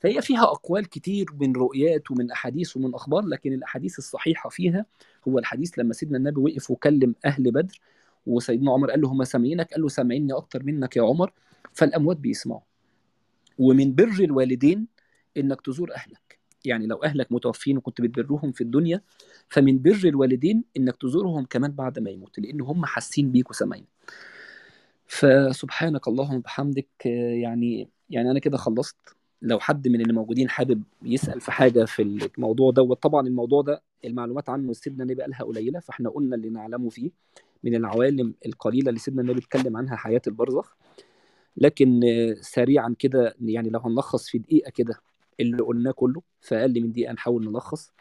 فهي 0.01 0.23
فيها 0.23 0.43
أقوال 0.43 0.89
كتير 0.89 1.27
من 1.41 1.53
رؤيات 1.57 2.11
ومن 2.11 2.31
أحاديث 2.31 2.77
ومن 2.77 2.95
أخبار 2.95 3.25
لكن 3.27 3.53
الأحاديث 3.53 3.99
الصحيحة 3.99 4.51
فيها 4.51 4.87
هو 5.29 5.39
الحديث 5.39 5.79
لما 5.79 5.93
سيدنا 5.93 6.19
النبي 6.19 6.41
وقف 6.41 6.71
وكلم 6.71 7.15
أهل 7.25 7.51
بدر 7.51 7.81
وسيدنا 8.27 8.73
عمر 8.73 8.91
قال 8.91 9.01
له 9.01 9.09
هم 9.09 9.25
سامعينك؟ 9.25 9.73
قال 9.73 9.83
له 9.83 9.89
سامعيني 9.89 10.33
أكتر 10.33 10.63
منك 10.63 10.97
يا 10.97 11.03
عمر. 11.03 11.33
فالأموات 11.73 12.17
بيسمعوا. 12.17 12.61
ومن 13.59 13.95
بر 13.95 14.17
الوالدين 14.21 14.87
إنك 15.37 15.61
تزور 15.61 15.95
أهلك. 15.95 16.39
يعني 16.65 16.87
لو 16.87 16.97
أهلك 16.97 17.33
متوفين 17.33 17.77
وكنت 17.77 18.01
بتبرهم 18.01 18.53
في 18.53 18.61
الدنيا 18.61 19.01
فمن 19.49 19.83
بر 19.83 20.01
الوالدين 20.05 20.65
إنك 20.77 20.97
تزورهم 20.97 21.45
كمان 21.45 21.71
بعد 21.73 21.99
ما 21.99 22.11
يموت 22.11 22.39
لأن 22.39 22.61
هم 22.61 22.85
حاسين 22.85 23.33
بيك 23.33 23.51
وسامعين 23.51 23.85
فسبحانك 25.07 26.09
اللهم 26.09 26.37
وبحمدك 26.37 27.07
يعني 27.07 27.89
يعني 28.11 28.31
أنا 28.31 28.39
كده 28.39 28.57
خلصت. 28.57 28.97
لو 29.43 29.61
حد 29.61 29.89
من 29.89 30.01
اللي 30.01 30.13
موجودين 30.13 30.49
حابب 30.49 30.83
يسأل 31.03 31.41
في 31.41 31.53
حاجة 31.53 31.85
في 31.85 32.03
الموضوع 32.03 32.71
دوت 32.71 33.03
طبعا 33.03 33.27
الموضوع 33.27 33.63
ده 33.63 33.83
المعلومات 34.05 34.49
عنه 34.49 34.73
سيدنا 34.73 35.03
النبي 35.05 35.23
قالها 35.23 35.43
قليلة 35.43 35.81
فإحنا 35.81 36.09
قلنا 36.11 36.37
اللي 36.37 36.51
نعلمه 36.51 36.89
فيه. 36.91 37.11
من 37.65 37.75
العوالم 37.75 38.35
القليلة 38.47 38.89
اللي 38.89 39.01
سيدنا 39.01 39.23
النبي 39.23 39.39
اتكلم 39.39 39.77
عنها 39.77 39.97
حياة 39.97 40.23
البرزخ. 40.27 40.77
لكن 41.57 42.01
سريعا 42.41 42.95
كده 42.99 43.35
يعني 43.41 43.71
لو 43.71 43.81
هنلخص 43.81 44.29
في 44.29 44.39
دقيقة 44.39 44.71
كده 44.71 45.01
اللي 45.41 45.63
قلناه 45.63 45.91
كله 45.91 46.23
في 46.41 46.55
أقل 46.57 46.81
من 46.83 46.93
دقيقة 46.93 47.13
نحاول 47.13 47.45
نلخص. 47.51 47.93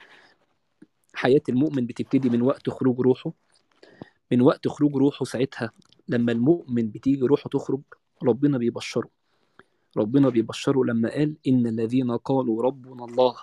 حياة 1.14 1.42
المؤمن 1.50 1.86
بتبتدي 1.86 2.30
من 2.30 2.42
وقت 2.42 2.70
خروج 2.70 3.00
روحه. 3.00 3.34
من 4.32 4.42
وقت 4.42 4.68
خروج 4.68 4.96
روحه 4.96 5.26
ساعتها 5.26 5.72
لما 6.08 6.32
المؤمن 6.32 6.90
بتيجي 6.90 7.22
روحه 7.26 7.50
تخرج 7.50 7.82
ربنا 8.24 8.58
بيبشره. 8.58 9.10
ربنا 9.98 10.30
بيبشره 10.30 10.84
لما 10.86 11.10
قال 11.10 11.36
إن 11.48 11.68
الذين 11.68 12.12
قالوا 12.12 12.64
ربنا 12.64 13.06
الله 13.06 13.36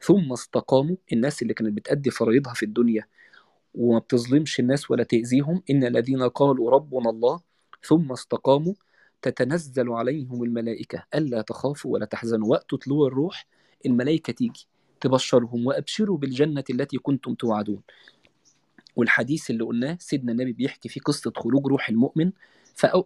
ثم 0.00 0.32
استقاموا 0.32 0.96
الناس 1.12 1.42
اللي 1.42 1.54
كانت 1.54 1.72
بتأدي 1.76 2.10
فرائضها 2.10 2.54
في 2.54 2.62
الدنيا 2.62 3.06
وما 3.74 3.98
بتظلمش 3.98 4.60
الناس 4.60 4.90
ولا 4.90 5.02
تأذيهم. 5.04 5.62
إن 5.70 5.84
الذين 5.84 6.22
قالوا 6.22 6.70
ربنا 6.70 7.10
الله 7.10 7.40
ثم 7.84 8.12
استقاموا 8.12 8.74
تتنزل 9.22 9.90
عليهم 9.90 10.42
الملائكة. 10.44 11.04
ألا 11.14 11.42
تخافوا 11.42 11.92
ولا 11.92 12.06
تحزنوا. 12.06 12.48
وقت 12.48 12.74
طلوع 12.74 13.06
الروح 13.08 13.46
الملائكة 13.86 14.32
تيجي 14.32 14.66
تبشرهم 15.00 15.66
وأبشروا 15.66 16.18
بالجنة 16.18 16.64
التي 16.70 16.98
كنتم 16.98 17.34
توعدون. 17.34 17.80
والحديث 18.96 19.50
اللي 19.50 19.64
قلناه 19.64 19.96
سيدنا 20.00 20.32
النبي 20.32 20.52
بيحكي 20.52 20.88
فيه 20.88 21.00
قصة 21.00 21.32
خروج 21.36 21.66
روح 21.66 21.88
المؤمن. 21.88 22.32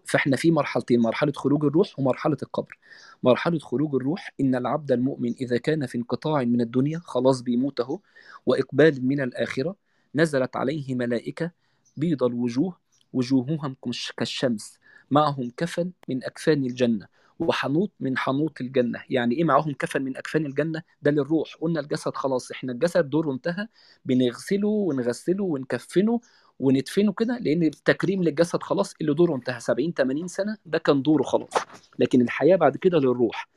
فإحنا 0.04 0.36
في 0.36 0.50
مرحلتين 0.50 1.00
مرحلة 1.00 1.32
خروج 1.32 1.64
الروح 1.64 1.98
ومرحلة 1.98 2.36
القبر. 2.42 2.78
مرحلة 3.22 3.58
خروج 3.58 3.94
الروح 3.94 4.34
إن 4.40 4.54
العبد 4.54 4.92
المؤمن 4.92 5.34
إذا 5.40 5.56
كان 5.56 5.86
في 5.86 5.98
انقطاع 5.98 6.44
من 6.44 6.60
الدنيا 6.60 6.98
خلاص 7.04 7.40
بيموت 7.42 7.80
أهو 7.80 8.00
وإقبال 8.46 9.06
من 9.06 9.20
الآخرة. 9.20 9.87
نزلت 10.18 10.56
عليه 10.56 10.94
ملائكة 10.94 11.50
بيض 11.96 12.22
الوجوه 12.22 12.76
وجوههم 13.12 13.76
كالشمس 14.16 14.78
معهم 15.10 15.50
كفن 15.56 15.90
من 16.08 16.24
أكفان 16.24 16.64
الجنة 16.64 17.06
وحنوط 17.38 17.92
من 18.00 18.18
حنوط 18.18 18.60
الجنة. 18.60 19.02
يعني 19.10 19.34
إيه 19.34 19.44
معاهم 19.44 19.72
كفن 19.72 20.02
من 20.02 20.16
أكفان 20.16 20.46
الجنة؟ 20.46 20.82
ده 21.02 21.10
للروح. 21.10 21.54
قلنا 21.60 21.80
الجسد 21.80 22.14
خلاص 22.14 22.50
إحنا 22.50 22.72
الجسد 22.72 23.10
دوره 23.10 23.32
انتهى. 23.32 23.68
بنغسله 24.04 24.68
ونغسله 24.68 25.44
ونكفنه 25.44 26.20
وندفنه 26.58 27.12
كده 27.12 27.38
لأن 27.38 27.62
التكريم 27.62 28.22
للجسد 28.22 28.62
خلاص 28.62 28.94
اللي 29.00 29.14
دوره 29.14 29.34
انتهى. 29.34 29.60
70 29.60 29.92
80 29.92 30.28
سنة 30.28 30.56
ده 30.66 30.78
كان 30.78 31.02
دوره 31.02 31.22
خلاص. 31.22 31.52
لكن 31.98 32.20
الحياة 32.20 32.56
بعد 32.56 32.76
كده 32.76 32.98
للروح. 32.98 33.48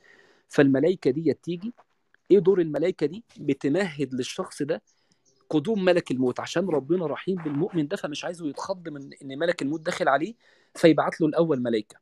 فالملائكة 0.48 1.10
دي 1.10 1.34
تيجي. 1.42 1.74
إيه 2.30 2.38
دور 2.38 2.60
الملائكة 2.60 3.06
دي؟ 3.06 3.24
بتمهد 3.40 4.14
للشخص 4.14 4.62
ده 4.62 4.82
قدوم 5.52 5.84
ملك 5.84 6.10
الموت. 6.10 6.40
عشان 6.40 6.68
ربنا 6.68 7.06
رحيم 7.06 7.36
بالمؤمن 7.36 7.88
ده 7.88 7.96
فمش 7.96 8.24
عايزه 8.24 8.48
يتخض 8.48 8.88
من 8.88 9.10
إن 9.22 9.38
ملك 9.38 9.62
الموت 9.62 9.80
داخل 9.80 10.08
عليه 10.08 10.34
فيبعت 10.74 11.20
له 11.20 11.26
الأول 11.26 11.62
ملائكة. 11.62 11.96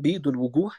بيض 0.00 0.28
الوجوه 0.28 0.72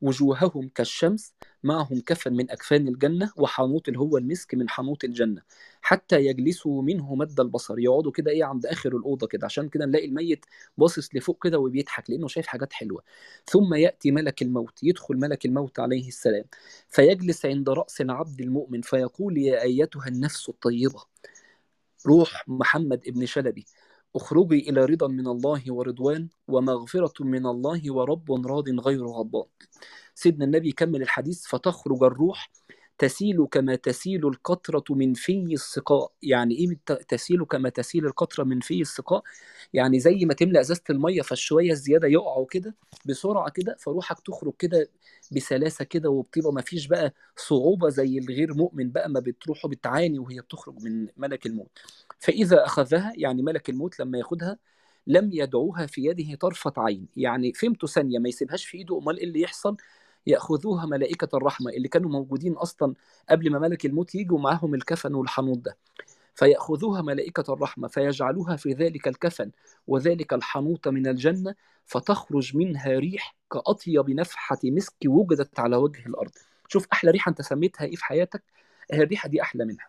وجوههم 0.00 0.68
كالشمس 0.68 1.34
معهم 1.62 2.00
كفن 2.00 2.32
من 2.32 2.50
أكفان 2.50 2.88
الجنة 2.88 3.32
وحانوت 3.36 3.88
اللي 3.88 3.98
هو 3.98 4.18
المسك 4.18 4.54
من 4.54 4.68
حانوت 4.68 5.04
الجنة. 5.04 5.42
حتى 5.82 6.16
يجلسوا 6.26 6.82
منه 6.82 7.14
مد 7.14 7.40
البصر. 7.40 7.78
يقعدوا 7.78 8.12
كده 8.12 8.30
إيه 8.30 8.44
عند 8.44 8.66
آخر 8.66 8.96
الأوضة 8.96 9.26
كده 9.26 9.46
عشان 9.46 9.68
كده 9.68 9.86
نلاقي 9.86 10.06
الميت 10.06 10.44
باصص 10.78 11.08
لفوق 11.14 11.44
كده 11.44 11.58
وبيضحك 11.58 12.10
لأنه 12.10 12.28
شايف 12.28 12.46
حاجات 12.46 12.72
حلوة. 12.72 13.02
ثم 13.46 13.74
يأتي 13.74 14.10
ملك 14.10 14.42
الموت. 14.42 14.78
يدخل 14.82 15.16
ملك 15.16 15.46
الموت 15.46 15.78
عليه 15.80 16.08
السلام. 16.08 16.44
فيجلس 16.88 17.46
عند 17.46 17.68
رأس 17.68 18.00
العبد 18.00 18.40
المؤمن 18.40 18.80
فيقول 18.80 19.38
يا 19.38 19.62
أيتها 19.62 20.08
النفس 20.08 20.48
الطيبة. 20.48 21.13
روح 22.06 22.44
محمد 22.48 23.02
ابن 23.06 23.26
شلبي. 23.26 23.66
أخرجي 24.16 24.70
إلى 24.70 24.84
رضا 24.84 25.08
من 25.08 25.26
الله 25.26 25.62
ورضوان 25.68 26.28
ومغفرة 26.48 27.24
من 27.24 27.46
الله 27.46 27.92
ورب 27.92 28.46
راض 28.46 28.68
غير 28.68 29.06
غضبان. 29.06 29.46
سيدنا 30.14 30.44
النبي 30.44 30.68
يكمل 30.68 31.02
الحديث 31.02 31.46
فتخرج 31.46 32.02
الروح 32.04 32.50
تسيل 32.98 33.46
كما 33.50 33.74
تسيل 33.76 34.26
القطرة 34.26 34.84
من 34.90 35.14
في 35.14 35.54
السقاء. 35.54 36.12
يعني 36.22 36.54
إيه 36.54 36.78
تسيل 37.08 37.44
كما 37.44 37.68
تسيل 37.68 38.06
القطرة 38.06 38.44
من 38.44 38.60
في 38.60 38.80
السقاء؟ 38.80 39.22
يعني 39.72 40.00
زي 40.00 40.24
ما 40.24 40.34
تملأ 40.34 40.60
إزازة 40.60 40.82
المية 40.90 41.22
فالشوية 41.22 41.72
الزيادة 41.72 42.08
يقعوا 42.08 42.46
كده 42.50 42.74
بسرعة 43.06 43.50
كده 43.50 43.76
فروحك 43.80 44.20
تخرج 44.20 44.52
كده 44.58 44.90
بسلاسة 45.32 45.84
كده 45.84 46.10
وبطيبة 46.10 46.50
ما 46.50 46.60
فيش 46.62 46.86
بقى 46.86 47.14
صعوبة 47.36 47.88
زي 47.88 48.18
الغير 48.18 48.54
مؤمن 48.54 48.90
بقى 48.90 49.08
ما 49.10 49.20
بتروح 49.20 49.66
بتعاني 49.66 50.18
وهي 50.18 50.40
بتخرج 50.40 50.82
من 50.82 51.08
ملك 51.16 51.46
الموت. 51.46 51.78
فإذا 52.18 52.64
أخذها 52.66 53.12
يعني 53.16 53.42
ملك 53.42 53.68
الموت 53.70 54.00
لما 54.00 54.18
ياخدها 54.18 54.58
لم 55.06 55.30
يدعوها 55.32 55.86
في 55.86 56.04
يده 56.04 56.34
طرفة 56.36 56.72
عين. 56.78 57.06
يعني 57.16 57.52
فهمته 57.52 57.86
ثانية 57.86 58.18
ما 58.18 58.28
يسيبهاش 58.28 58.64
في 58.66 58.78
إيده 58.78 58.98
أمال 58.98 59.18
إيه 59.18 59.24
اللي 59.24 59.40
يحصل؟ 59.40 59.76
يأخذوها 60.26 60.86
ملائكة 60.86 61.36
الرحمة 61.36 61.70
اللي 61.70 61.88
كانوا 61.88 62.10
موجودين 62.10 62.52
أصلا 62.52 62.94
قبل 63.30 63.50
ما 63.50 63.58
ملك 63.58 63.86
الموت 63.86 64.14
يجوا 64.14 64.38
معاهم 64.38 64.74
الكفن 64.74 65.14
والحنوط 65.14 65.58
ده. 65.58 65.76
فيأخذوها 66.34 67.02
ملائكة 67.02 67.52
الرحمة 67.52 67.88
فيجعلوها 67.88 68.56
في 68.56 68.72
ذلك 68.72 69.08
الكفن 69.08 69.50
وذلك 69.86 70.32
الحنوط 70.32 70.88
من 70.88 71.06
الجنة 71.06 71.54
فتخرج 71.86 72.56
منها 72.56 72.98
ريح 72.98 73.36
كأطيب 73.52 74.10
نفحة 74.10 74.58
مسك 74.64 74.94
وجدت 75.06 75.60
على 75.60 75.76
وجه 75.76 76.06
الأرض. 76.06 76.30
شوف 76.68 76.86
أحلى 76.92 77.10
ريحة 77.10 77.30
أنت 77.30 77.42
سميتها 77.42 77.84
إيه 77.84 77.96
في 77.96 78.04
حياتك؟ 78.04 78.42
الريحة 78.92 79.28
دي 79.28 79.42
أحلى 79.42 79.64
منها. 79.64 79.88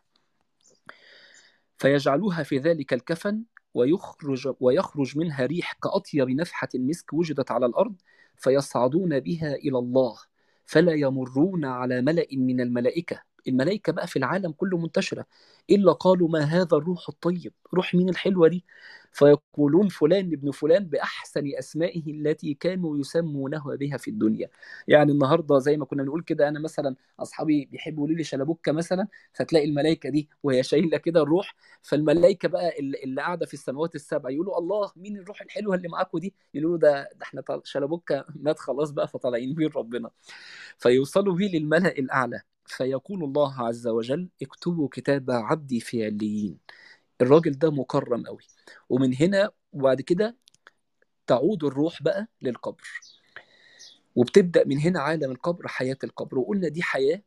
فيجعلوها 1.77 2.43
في 2.43 2.57
ذلك 2.57 2.93
الكفن 2.93 3.43
ويخرج 3.73 4.53
ويخرج 4.59 5.17
منها 5.17 5.45
ريح 5.45 5.73
كأطيب 5.83 6.29
نفحة 6.29 6.69
مسك 6.75 7.13
وجدت 7.13 7.51
على 7.51 7.65
الأرض 7.65 7.95
فيصعدون 8.37 9.19
بها 9.19 9.55
إلى 9.55 9.77
الله 9.77 10.17
فلا 10.65 10.93
يمرون 10.93 11.65
على 11.65 12.01
ملأ 12.01 12.27
من 12.31 12.61
الملائكة. 12.61 13.34
الملائكة 13.47 13.93
بقى 13.93 14.07
في 14.07 14.15
العالم 14.19 14.51
كله 14.51 14.77
منتشرة 14.77 15.25
إلا 15.69 15.91
قالوا 15.91 16.29
ما 16.29 16.39
هذا 16.39 16.77
الروح 16.77 17.09
الطيب 17.09 17.53
روح 17.73 17.95
مين 17.95 18.09
الحلوة 18.09 18.47
دي؟ 18.47 18.65
فيقولون 19.11 19.87
فلان 19.89 20.33
ابن 20.33 20.51
فلان 20.51 20.83
بأحسن 20.85 21.43
أسمائه 21.59 22.11
التي 22.11 22.53
كانوا 22.53 22.97
يسمونه 22.97 23.75
بها 23.75 23.97
في 23.97 24.07
الدنيا. 24.11 24.49
يعني 24.87 25.11
النهاردة 25.11 25.59
زي 25.59 25.77
ما 25.77 25.85
كنا 25.85 26.03
بنقول 26.03 26.21
كده 26.23 26.47
أنا 26.47 26.59
مثلا 26.59 26.95
أصحابي 27.19 27.65
بيحبوا 27.65 27.97
يقولوا 28.03 28.17
لي 28.17 28.23
شلبوكة 28.23 28.71
مثلا 28.71 29.07
فتلاقي 29.33 29.65
الملائكة 29.65 30.09
دي 30.09 30.29
وهي 30.43 30.63
شايلة 30.63 30.97
كده 30.97 31.21
الروح 31.21 31.55
فالملائكة 31.81 32.47
بقى 32.49 32.79
اللي 32.79 33.21
قاعدة 33.21 33.45
في 33.45 33.53
السماوات 33.53 33.95
السبع 33.95 34.29
يقولوا 34.29 34.57
الله 34.57 34.91
مين 34.95 35.17
الروح 35.17 35.41
الحلوة 35.41 35.75
اللي 35.75 35.87
معاكم 35.87 36.17
دي؟ 36.17 36.33
يقولوا 36.53 36.77
ده, 36.77 37.03
ده 37.03 37.23
إحنا 37.23 37.43
شلبوكة 37.63 38.25
مات 38.35 38.59
خلاص 38.59 38.91
بقى 38.91 39.07
فطالعين 39.07 39.53
بيه 39.53 39.69
ربنا 39.75 40.09
فيوصلوا 40.79 41.35
بيه 41.35 41.59
للملأ 41.59 41.89
الأعلى. 41.91 42.41
فيقول 42.65 43.23
الله 43.23 43.61
عز 43.61 43.87
وجل 43.87 44.29
اكتبوا 44.41 44.89
كتاب 44.91 45.31
عبدي 45.31 45.79
في 45.79 46.05
عليين. 46.05 46.57
الراجل 47.21 47.51
ده 47.51 47.71
مكرم 47.71 48.23
قوي. 48.27 48.43
ومن 48.89 49.15
هنا 49.15 49.51
وبعد 49.73 50.01
كده 50.01 50.37
تعود 51.27 51.63
الروح 51.63 52.03
بقى 52.03 52.27
للقبر. 52.41 52.83
وبتبدأ 54.15 54.63
من 54.65 54.79
هنا 54.79 54.99
عالم 55.01 55.31
القبر 55.31 55.67
حياة 55.67 55.97
القبر. 56.03 56.39
وقلنا 56.39 56.67
دي 56.67 56.83
حياة 56.83 57.21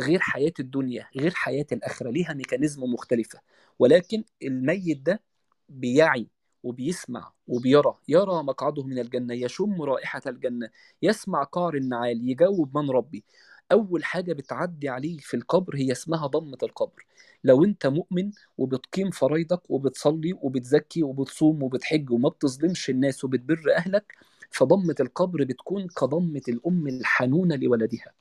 غير 0.00 0.20
حياة 0.20 0.52
الدنيا 0.60 1.08
غير 1.16 1.30
حياة 1.34 1.66
الآخرة. 1.72 2.10
ليها 2.10 2.34
ميكانيزم 2.34 2.82
مختلفة. 2.82 3.40
ولكن 3.78 4.24
الميت 4.42 4.98
ده 5.02 5.22
بيعي 5.68 6.28
وبيسمع 6.62 7.32
وبيرى. 7.46 7.98
يرى 8.08 8.42
مقعده 8.42 8.82
من 8.82 8.98
الجنة 8.98 9.34
يشم 9.34 9.82
رائحة 9.82 10.22
الجنة 10.26 10.70
يسمع 11.02 11.42
قعر 11.42 11.74
النعال 11.74 12.30
يجاوب 12.30 12.78
من 12.78 12.90
ربي. 12.90 13.24
أول 13.72 14.04
حاجة 14.04 14.32
بتعدي 14.32 14.88
عليه 14.88 15.18
في 15.18 15.34
القبر 15.34 15.76
هي 15.76 15.92
اسمها 15.92 16.26
ضمة 16.26 16.58
القبر. 16.62 17.06
لو 17.44 17.64
أنت 17.64 17.86
مؤمن 17.86 18.30
وبتقيم 18.58 19.10
فرايضك 19.10 19.70
وبتصلي 19.70 20.32
وبتزكي 20.42 21.02
وبتصوم 21.02 21.62
وبتحج 21.62 22.10
وما 22.10 22.28
بتظلمش 22.28 22.90
الناس 22.90 23.24
وبتبر 23.24 23.62
أهلك 23.76 24.14
فضمة 24.50 24.94
القبر 25.00 25.44
بتكون 25.44 25.86
كضمة 25.88 26.42
الأم 26.48 26.86
الحنونة 26.88 27.56
لولدها. 27.56 28.12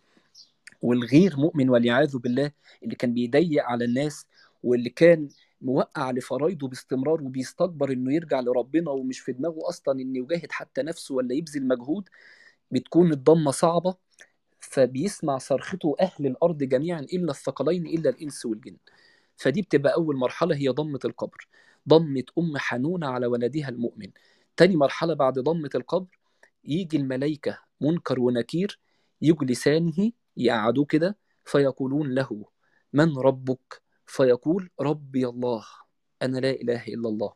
والغير 0.81 1.37
مؤمن 1.37 1.69
والعياذ 1.69 2.17
بالله 2.17 2.51
اللي 2.83 2.95
كان 2.95 3.13
بيضيق 3.13 3.63
على 3.63 3.85
الناس 3.85 4.27
واللي 4.63 4.89
كان 4.89 5.29
موقع 5.61 6.11
لفرايضه 6.11 6.67
باستمرار 6.67 7.21
وبيستكبر 7.23 7.91
إنه 7.91 8.13
يرجع 8.15 8.39
لربنا 8.39 8.91
ومش 8.91 9.19
في 9.19 9.31
دماغه 9.31 9.69
أصلا 9.69 10.01
إنه 10.01 10.19
يجاهد 10.19 10.51
حتى 10.51 10.81
نفسه 10.83 11.15
ولا 11.15 11.33
يبذل 11.35 11.67
مجهود 11.67 12.09
بتكون 12.71 13.11
الضمة 13.13 13.51
صعبة 13.51 13.95
فبيسمع 14.75 15.37
صرخته 15.37 15.95
أهل 16.01 16.25
الأرض 16.25 16.57
جميعا 16.63 16.99
إلا 16.99 17.31
الثقلين 17.31 17.87
إلا 17.87 18.09
الإنس 18.09 18.45
والجن. 18.45 18.77
فدي 19.37 19.61
بتبقى 19.61 19.93
أول 19.93 20.15
مرحلة 20.17 20.55
هي 20.55 20.69
ضمة 20.69 20.99
القبر. 21.05 21.47
ضمة 21.89 22.23
أم 22.37 22.57
حنونة 22.57 23.07
على 23.07 23.25
ولدها 23.27 23.69
المؤمن. 23.69 24.11
تاني 24.57 24.75
مرحلة 24.75 25.13
بعد 25.13 25.39
ضمة 25.39 25.69
القبر 25.75 26.19
يجي 26.63 26.97
الملائكة 26.97 27.59
منكر 27.81 28.19
ونكير 28.19 28.79
يجلسانه 29.21 30.11
يقعدوه 30.37 30.85
كده 30.85 31.17
فيقولون 31.45 32.15
له 32.15 32.45
من 32.93 33.17
ربك؟ 33.17 33.81
فيقول 34.05 34.69
ربي 34.81 35.27
الله 35.27 35.65
أنا 36.21 36.37
لا 36.37 36.51
إله 36.51 36.83
إلا 36.87 37.09
الله. 37.09 37.33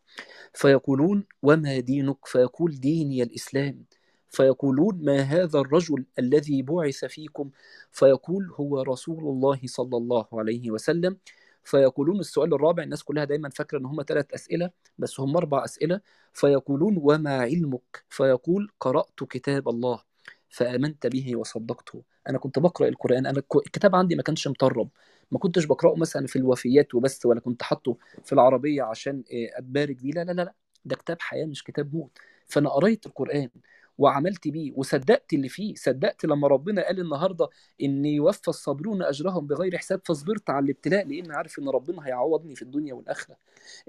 فيقولون 0.53 1.25
وما 1.41 1.79
دينك؟ 1.79 2.25
فيقول 2.25 2.79
ديني 2.79 3.23
الإسلام. 3.23 3.85
فيقولون 4.29 5.05
ما 5.05 5.19
هذا 5.19 5.59
الرجل 5.59 6.05
الذي 6.19 6.61
بعث 6.61 7.05
فيكم؟ 7.05 7.49
فيقول 7.91 8.51
هو 8.55 8.81
رسول 8.81 9.19
الله 9.19 9.59
صلى 9.65 9.97
الله 9.97 10.25
عليه 10.33 10.71
وسلم. 10.71 11.17
فيقولون 11.63 12.19
السؤال 12.19 12.53
الرابع 12.53 12.83
الناس 12.83 13.03
كلها 13.03 13.23
دايما 13.23 13.49
فاكرة 13.49 13.77
إن 13.77 13.85
هم 13.85 14.03
ثلاث 14.07 14.33
أسئلة 14.33 14.69
بس 14.97 15.19
هم 15.19 15.37
أربع 15.37 15.65
أسئلة. 15.65 16.01
فيقولون 16.33 16.97
وما 17.01 17.37
علمك؟ 17.37 18.03
فيقول 18.09 18.71
قرأت 18.79 19.23
كتاب 19.29 19.69
الله 19.69 20.03
فآمنت 20.49 21.07
به 21.07 21.35
وصدقته. 21.35 22.03
أنا 22.29 22.37
كنت 22.37 22.59
بقرأ 22.59 22.87
القرآن 22.87 23.25
أنا 23.25 23.41
الكتاب 23.55 23.95
عندي 23.95 24.15
ما 24.15 24.23
كانش 24.23 24.47
مطرب. 24.47 24.89
ما 25.31 25.39
كنتش 25.39 25.65
بقرأه 25.65 25.95
مثلا 25.95 26.27
في 26.27 26.35
الوفيات 26.35 26.95
وبس 26.95 27.25
ولا 27.25 27.39
كنت 27.39 27.63
حاطه 27.63 27.97
في 28.23 28.33
العربية 28.33 28.83
عشان 28.83 29.23
أتبارك 29.57 29.95
بيه. 29.95 30.11
لا 30.11 30.23
لا 30.23 30.31
لا 30.31 30.53
ده 30.85 30.95
كتاب 30.95 31.17
حياة 31.21 31.45
مش 31.45 31.63
كتاب 31.63 31.95
موت. 31.95 32.17
فأنا 32.47 32.69
قريت 32.69 33.05
القرآن. 33.05 33.49
وعملت 33.99 34.47
بيه 34.47 34.71
وصدقت 34.75 35.33
اللي 35.33 35.49
فيه 35.49 35.73
صدقت 35.75 36.25
لما 36.25 36.47
ربنا 36.47 36.85
قال 36.85 36.99
النهارده 36.99 37.49
إن 37.83 38.05
يوفى 38.05 38.47
الصابرون 38.47 39.03
أجرهم 39.03 39.47
بغير 39.47 39.77
حساب 39.77 40.01
فصبرت 40.05 40.49
على 40.49 40.63
الابتلاء 40.65 41.07
لأن 41.07 41.31
عارف 41.31 41.59
إن 41.59 41.69
ربنا 41.69 42.07
هيعوضني 42.07 42.55
في 42.55 42.61
الدنيا 42.61 42.93
والآخرة. 42.93 43.35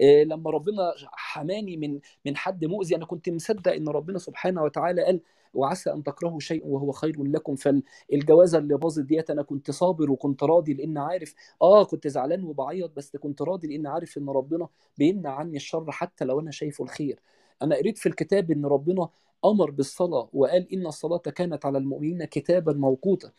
إيه 0.01 0.25
لما 0.25 0.51
ربنا 0.51 0.93
حماني 1.13 1.77
من 1.77 2.01
من 2.27 2.37
حد 2.37 2.65
مؤذي 2.65 2.97
أنا 2.97 3.05
كنت 3.07 3.29
مصدق 3.29 3.73
إن 3.73 3.89
ربنا 3.89 4.19
سبحانه 4.19 4.63
وتعالى 4.63 5.05
قال 5.05 5.21
وعسى 5.55 5.93
أن 5.93 6.03
تكرهوا 6.03 6.41
شيء 6.41 6.67
وهو 6.67 6.93
خير 6.93 7.23
لكم. 7.25 7.55
فالجوازه 7.57 8.59
اللي 8.59 8.77
باظت 8.79 9.05
ديت 9.05 9.31
أنا 9.31 9.43
كنت 9.43 9.71
صابر 9.71 10.11
وكنت 10.11 10.43
راضي 10.43 10.75
لأن 10.75 10.99
عارف 10.99 11.35
آه 11.63 11.85
كنت 11.85 12.09
زعلان 12.09 12.45
وبعيط 12.45 12.93
بس 12.97 13.17
كنت 13.17 13.43
راضي 13.43 13.69
لأن 13.69 13.87
عارف 13.87 14.19
إن 14.19 14.29
ربنا 14.29 14.69
بيمنع 14.99 15.31
عني 15.35 15.57
الشر 15.57 15.93
حتى 15.93 16.25
لو 16.25 16.41
أنا 16.41 16.51
شايفه 16.51 16.85
الخير. 16.85 17.21
أنا 17.63 17.77
قريت 17.77 17.99
في 17.99 18.09
الكتاب 18.09 18.51
إن 18.51 18.67
ربنا 18.67 19.09
أمر 19.45 19.71
بالصلاة 19.71 20.29
وقال 20.33 20.73
إن 20.73 20.87
الصلاة 20.87 21.19
كانت 21.19 21.67
على 21.67 21.79
المؤمنين 21.79 22.25
كتابا 22.25 22.73
موقوتا. 22.73 23.33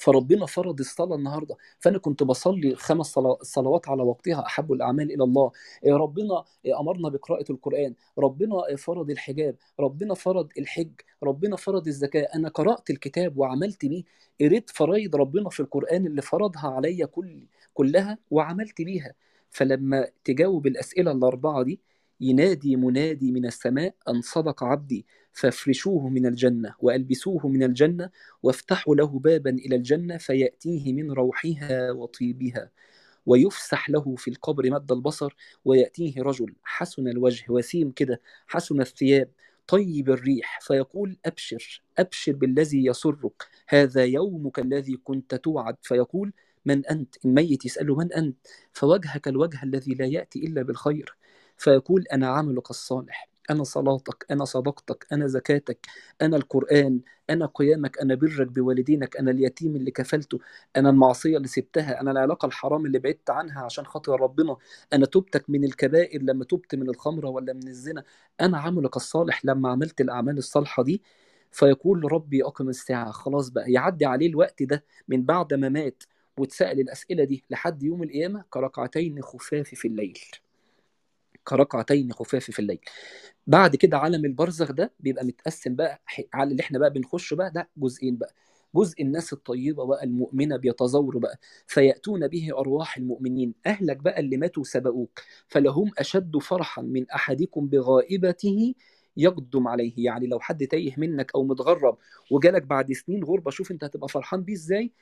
فربنا 0.00 0.46
فرض 0.46 0.80
الصلاة 0.80 1.16
النهاردة. 1.16 1.56
فأنا 1.78 1.98
كنت 1.98 2.22
بصلي 2.22 2.74
خمس 2.74 3.06
صلوات 3.42 3.88
على 3.88 4.02
وقتها 4.02 4.46
أحب 4.46 4.72
الأعمال 4.72 5.12
إلى 5.12 5.24
الله. 5.24 5.50
ربنا 5.86 6.44
أمرنا 6.80 7.08
بقراءة 7.08 7.52
القرآن. 7.52 7.94
ربنا 8.18 8.76
فرض 8.76 9.10
الحجاب. 9.10 9.56
ربنا 9.80 10.14
فرض 10.14 10.48
الحج. 10.58 10.92
ربنا 11.22 11.56
فرض 11.56 11.86
الزكاة. 11.86 12.22
أنا 12.34 12.48
قرأت 12.48 12.90
الكتاب 12.90 13.38
وعملت 13.38 13.84
بيه. 13.86 14.02
قريت 14.40 14.70
فرايد 14.70 15.16
ربنا 15.16 15.48
في 15.48 15.60
القرآن 15.60 16.06
اللي 16.06 16.22
فرضها 16.22 16.68
عليا 16.68 17.06
كل 17.06 17.46
كلها 17.74 18.18
وعملت 18.30 18.82
بيها. 18.82 19.14
فلما 19.50 20.08
تجاوب 20.24 20.66
الأسئلة 20.66 21.10
الأربعة 21.12 21.62
دي 21.62 21.80
ينادي 22.20 22.76
منادي 22.76 23.32
من 23.32 23.46
السماء 23.46 23.94
أن 24.08 24.20
صدق 24.22 24.64
عبدي 24.64 25.06
فافرشوه 25.32 26.08
من 26.08 26.26
الجنة 26.26 26.74
وألبسوه 26.80 27.48
من 27.48 27.62
الجنة 27.62 28.10
وافتحوا 28.42 28.96
له 28.96 29.18
بابا 29.18 29.50
إلى 29.50 29.76
الجنة 29.76 30.16
فيأتيه 30.16 30.92
من 30.92 31.12
روحها 31.12 31.90
وطيبها 31.90 32.70
ويفسح 33.26 33.90
له 33.90 34.14
في 34.16 34.28
القبر 34.30 34.70
مد 34.70 34.92
البصر 34.92 35.36
ويأتيه 35.64 36.22
رجل 36.22 36.54
حسن 36.64 37.08
الوجه 37.08 37.44
وسيم 37.48 37.90
كده 37.90 38.20
حسن 38.46 38.80
الثياب 38.80 39.28
طيب 39.68 40.10
الريح 40.10 40.60
فيقول 40.60 41.16
أبشر 41.26 41.82
أبشر 41.98 42.32
بالذي 42.32 42.86
يسرك 42.86 43.48
هذا 43.68 44.04
يومك 44.04 44.58
الذي 44.58 44.96
كنت 45.04 45.34
توعد. 45.34 45.76
فيقول 45.82 46.32
من 46.64 46.86
أنت؟ 46.86 47.24
الميت 47.24 47.64
يسأله 47.64 47.96
من 47.96 48.12
أنت؟ 48.12 48.36
فوجهك 48.72 49.28
الوجه 49.28 49.62
الذي 49.62 49.94
لا 49.94 50.06
يأتي 50.06 50.38
إلا 50.38 50.62
بالخير. 50.62 51.16
فيقول 51.56 52.04
أنا 52.12 52.26
عملك 52.28 52.70
الصالح 52.70 53.28
أنا 53.50 53.64
صلاتك 53.64 54.26
أنا 54.30 54.44
صدقتك 54.44 55.06
أنا 55.12 55.26
زكاتك 55.26 55.86
أنا 56.22 56.36
القرآن 56.36 57.00
أنا 57.30 57.46
قيامك 57.46 57.98
أنا 57.98 58.14
برك 58.14 58.46
بوالدينك 58.48 59.16
أنا 59.16 59.30
اليتيم 59.30 59.76
اللي 59.76 59.90
كفلته 59.90 60.38
أنا 60.76 60.90
المعصية 60.90 61.36
اللي 61.36 61.48
سبتها 61.48 62.00
أنا 62.00 62.10
العلاقة 62.10 62.46
الحرام 62.46 62.86
اللي 62.86 62.98
بعدت 62.98 63.30
عنها 63.30 63.62
عشان 63.64 63.86
خاطر 63.86 64.20
ربنا 64.20 64.56
أنا 64.92 65.06
تبتك 65.06 65.50
من 65.50 65.64
الكبائر 65.64 66.22
لما 66.22 66.44
تبت 66.44 66.74
من 66.74 66.88
الخمرة 66.90 67.28
ولا 67.28 67.52
من 67.52 67.68
الزنا 67.68 68.04
أنا 68.40 68.58
عملك 68.58 68.96
الصالح 68.96 69.44
لما 69.44 69.68
عملت 69.70 70.00
الأعمال 70.00 70.38
الصالحة 70.38 70.82
دي. 70.82 71.02
فيقول 71.52 72.12
ربي 72.12 72.44
أقم 72.44 72.68
الساعة 72.68 73.10
خلاص 73.12 73.48
بقى 73.48 73.72
يعدي 73.72 74.04
عليه 74.06 74.26
الوقت 74.28 74.62
ده 74.62 74.84
من 75.08 75.24
بعد 75.24 75.54
ما 75.54 75.68
مات 75.68 76.02
واتسأل 76.38 76.80
الأسئلة 76.80 77.24
دي 77.24 77.44
لحد 77.50 77.82
يوم 77.82 78.02
القيامة 78.02 78.44
كركعتين 78.50 79.22
خفاف 79.22 79.68
في 79.74 79.88
الليل. 79.88 80.18
كركعتين 81.44 82.12
خفاف 82.12 82.44
في 82.50 82.58
الليل. 82.58 82.78
بعد 83.46 83.76
كده 83.76 83.98
عالم 83.98 84.24
البرزخ 84.24 84.72
ده 84.72 84.92
بيبقى 85.00 85.24
متقسم 85.24 85.74
بقى 85.76 86.02
على 86.34 86.50
اللي 86.50 86.62
إحنا 86.62 86.78
بقى 86.78 86.90
بنخش 86.92 87.34
بقى 87.34 87.50
ده 87.50 87.70
جزئين 87.76 88.16
بقى. 88.16 88.34
جزء 88.74 89.02
الناس 89.02 89.32
الطيبة 89.32 89.86
بقى 89.86 90.04
المؤمنة 90.04 90.56
بيتزوروا 90.56 91.20
بقى. 91.20 91.38
فيأتون 91.66 92.28
به 92.28 92.48
أرواح 92.58 92.96
المؤمنين. 92.96 93.54
أهلك 93.66 93.96
بقى 93.96 94.20
اللي 94.20 94.36
ماتوا 94.36 94.64
سبقوك. 94.64 95.20
فلهم 95.48 95.90
أشد 95.98 96.36
فرحا 96.38 96.82
من 96.82 97.10
أحدكم 97.10 97.66
بغائبته 97.68 98.74
يقدم 99.16 99.68
عليه. 99.68 99.92
يعني 99.96 100.26
لو 100.26 100.40
حد 100.40 100.66
تايه 100.66 100.94
منك 100.98 101.30
أو 101.34 101.44
متغرب 101.44 101.98
وجالك 102.30 102.62
بعد 102.62 102.92
سنين 102.92 103.24
غربة 103.24 103.50
شوف 103.50 103.70
أنت 103.70 103.84
هتبقى 103.84 104.08
فرحان 104.08 104.42
بيه 104.42 104.54
إزاي؟ 104.54 104.92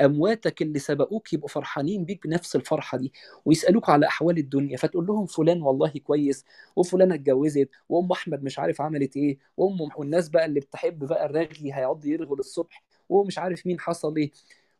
أمواتك 0.00 0.62
اللي 0.62 0.78
سبقوك 0.78 1.32
يبقوا 1.32 1.48
فرحانين 1.48 2.04
بيك 2.04 2.26
بنفس 2.26 2.56
الفرحة 2.56 2.98
دي 2.98 3.12
ويسألوك 3.44 3.90
على 3.90 4.06
أحوال 4.06 4.38
الدنيا 4.38 4.76
فتقول 4.76 5.06
لهم 5.06 5.26
فلان 5.26 5.62
والله 5.62 5.88
كويس 6.04 6.44
وفلانة 6.76 7.14
اتجوزت 7.14 7.68
وأم 7.88 8.12
أحمد 8.12 8.42
مش 8.44 8.58
عارف 8.58 8.80
عملت 8.80 9.16
إيه 9.16 9.38
وأم 9.56 9.78
والناس 9.96 10.28
بقى 10.28 10.44
اللي 10.46 10.60
بتحب 10.60 11.04
بقى 11.04 11.26
الرغي 11.26 11.74
هيقعد 11.74 12.04
يرغوا 12.04 12.36
للصبح 12.36 12.82
ومش 13.08 13.38
عارف 13.38 13.66
مين 13.66 13.80
حصل 13.80 14.16
إيه 14.16 14.30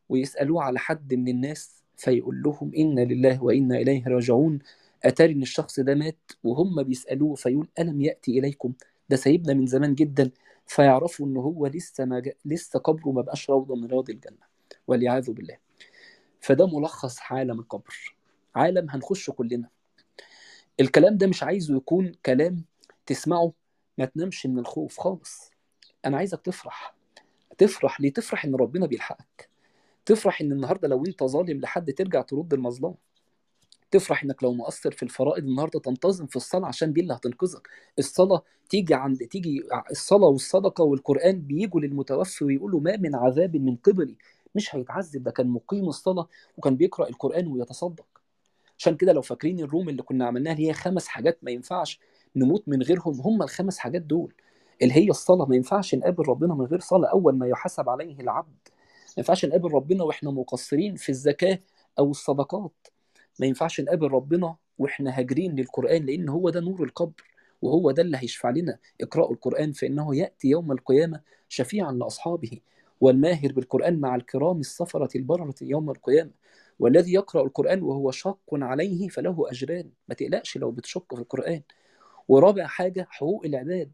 ويسألوه 0.09 0.62
على 0.62 0.79
حد 0.79 1.14
من 1.14 1.29
الناس 1.29 1.83
فيقول 1.96 2.42
لهم 2.42 2.72
إنا 2.77 3.00
لله 3.00 3.42
وإنا 3.44 3.77
إليه 3.79 4.09
راجعون 4.09 4.59
أتاري 5.05 5.33
إن 5.33 5.42
الشخص 5.42 5.81
ده 5.81 5.94
مات؟ 5.94 6.16
وهم 6.44 6.83
بيسألوه 6.83 7.35
فيقول 7.35 7.68
ألم 7.79 8.00
يأتي 8.00 8.38
إليكم؟ 8.38 8.72
ده 9.09 9.16
سايبنا 9.16 9.55
من 9.55 9.66
زمان 9.66 9.94
جدا 9.94 10.31
فيعرفوا 10.66 11.27
إن 11.27 11.37
هو 11.37 11.66
لسه 11.66 12.05
ما 12.05 12.20
جا... 12.20 12.33
لسه 12.44 12.79
قبره 12.79 13.11
ما 13.12 13.22
بقاش 13.22 13.50
روضة 13.50 13.77
من 13.77 13.87
رياض 13.87 14.11
الجنة. 14.11 14.54
والعياذ 14.87 15.31
بالله. 15.31 15.57
فده 16.40 16.66
ملخص 16.66 17.18
عالم 17.31 17.61
القبر. 17.61 18.16
عالم 18.55 18.90
هنخشه 18.90 19.31
كلنا. 19.31 19.68
الكلام 20.81 21.16
ده 21.16 21.27
مش 21.27 21.42
عايزه 21.42 21.77
يكون 21.77 22.12
كلام 22.27 22.64
تسمعه 23.07 23.53
ما 23.99 24.05
تنامش 24.05 24.47
من 24.47 24.59
الخوف 24.59 25.01
خالص. 25.01 25.51
أنا 26.07 26.16
عايزك 26.16 26.40
تفرح. 26.40 26.94
تفرح 27.59 28.01
ليه؟ 28.01 28.12
تفرح 28.12 28.44
إن 28.44 28.55
ربنا 28.55 28.87
بيلحقك. 28.87 29.49
تفرح 30.07 30.40
إن 30.40 30.53
النهارده 30.53 30.88
لو 30.88 31.05
أنت 31.07 31.25
ظالم 31.25 31.61
لحد 31.61 31.92
ترجع 31.92 32.23
ترد 32.23 32.55
المظلمه 32.55 32.94
تفرح 33.90 34.25
إنك 34.25 34.42
لو 34.42 34.53
مقصر 34.55 34.90
في 34.90 35.03
الفرائض 35.03 35.44
النهارده 35.44 35.81
تنتظم 35.81 36.27
في 36.27 36.37
الصلاة 36.37 36.68
عشان 36.68 36.92
دي 36.92 37.01
اللي 37.01 37.14
هتنقذك. 37.14 37.68
الصلاة 37.99 38.42
تيجي 38.68 38.94
عند 38.94 39.18
تيجي 39.18 39.62
الصلاة 39.90 40.29
والصدقة 40.29 40.85
والقرآن 40.85 41.40
بيجوا 41.40 41.81
للمتوفي 41.81 42.44
ويقولوا 42.44 42.81
ما 42.81 42.97
من 42.97 43.14
عذاب 43.14 43.57
من 43.57 43.77
قبلي. 43.77 44.16
مش 44.55 44.75
هيتعذب 44.75 45.23
ده 45.23 45.31
كان 45.31 45.49
مقيم 45.49 45.88
الصلاة 45.88 46.29
وكان 46.57 46.77
بيقرأ 46.77 47.09
القرآن 47.09 47.47
ويتصدق. 47.47 48.07
عشان 48.79 48.97
كده 48.97 49.12
لو 49.12 49.23
فاكرين 49.23 49.61
الروم 49.61 49.88
اللي 49.88 50.03
كنا 50.03 50.27
عملناها 50.27 50.53
اللي 50.55 50.69
هي 50.69 50.73
خمس 50.73 51.07
حاجات 51.09 51.38
ما 51.43 51.51
ينفعش 51.51 52.01
نموت 52.37 52.69
من 52.69 52.83
غيرهم 52.83 53.21
هم 53.21 53.43
الخمس 53.43 53.79
حاجات 53.79 54.03
دول 54.03 54.35
اللي 54.83 54.95
هي 54.95 55.11
الصلاة. 55.11 55.47
ما 55.47 55.57
ينفعش 55.57 55.95
نقابل 55.95 56.29
ربنا 56.29 56.55
من 56.55 56.64
غير 56.64 56.81
صلاة 56.81 57.09
أول 57.09 57.38
ما 57.38 57.47
يحاسب 57.49 57.88
عليه 57.88 58.21
العبد. 58.21 58.69
ما 59.09 59.14
ينفعش 59.19 59.45
نقابل 59.45 59.73
ربنا 59.73 60.05
وإحنا 60.05 60.31
مقصرين 60.31 60.97
في 60.97 61.09
الزكاة 61.09 61.59
أو 61.99 62.11
الصدقات. 62.11 62.87
ما 63.40 63.47
ينفعش 63.47 63.81
نقابل 63.81 64.09
ربنا 64.11 64.57
وإحنا 64.79 65.19
هاجرين 65.19 65.57
للقرآن 65.57 66.07
لأن 66.07 66.29
هو 66.29 66.51
ده 66.51 66.61
نور 66.61 66.85
القبر 66.85 67.25
وهو 67.62 67.90
ده 67.90 68.03
اللي 68.03 68.17
هيشفع 68.21 68.51
لنا. 68.51 68.79
اقرأوا 69.01 69.33
القرآن 69.33 69.73
فإنه 69.73 70.17
يأتي 70.17 70.49
يوم 70.49 70.73
القيامة 70.73 71.21
شفيعا 71.49 71.93
لأصحابه. 71.93 72.61
والماهر 73.05 73.53
بالقرآن 73.53 74.01
مع 74.01 74.14
الكرام 74.17 74.61
السفرة 74.61 75.09
البررة 75.17 75.55
يوم 75.62 75.90
القيامة. 75.90 76.31
والذي 76.79 77.12
يقرأ 77.12 77.43
القرآن 77.43 77.83
وهو 77.83 78.11
شاق 78.11 78.38
عليه 78.53 79.09
فله 79.09 79.47
أجران. 79.51 79.90
ما 80.09 80.14
تقلقش 80.14 80.59
لو 80.59 80.71
بتشق 80.71 81.14
في 81.14 81.21
القرآن. 81.21 81.62
ورابع 82.29 82.67
حاجة 82.67 83.07
حقوق 83.11 83.47
العباد. 83.47 83.93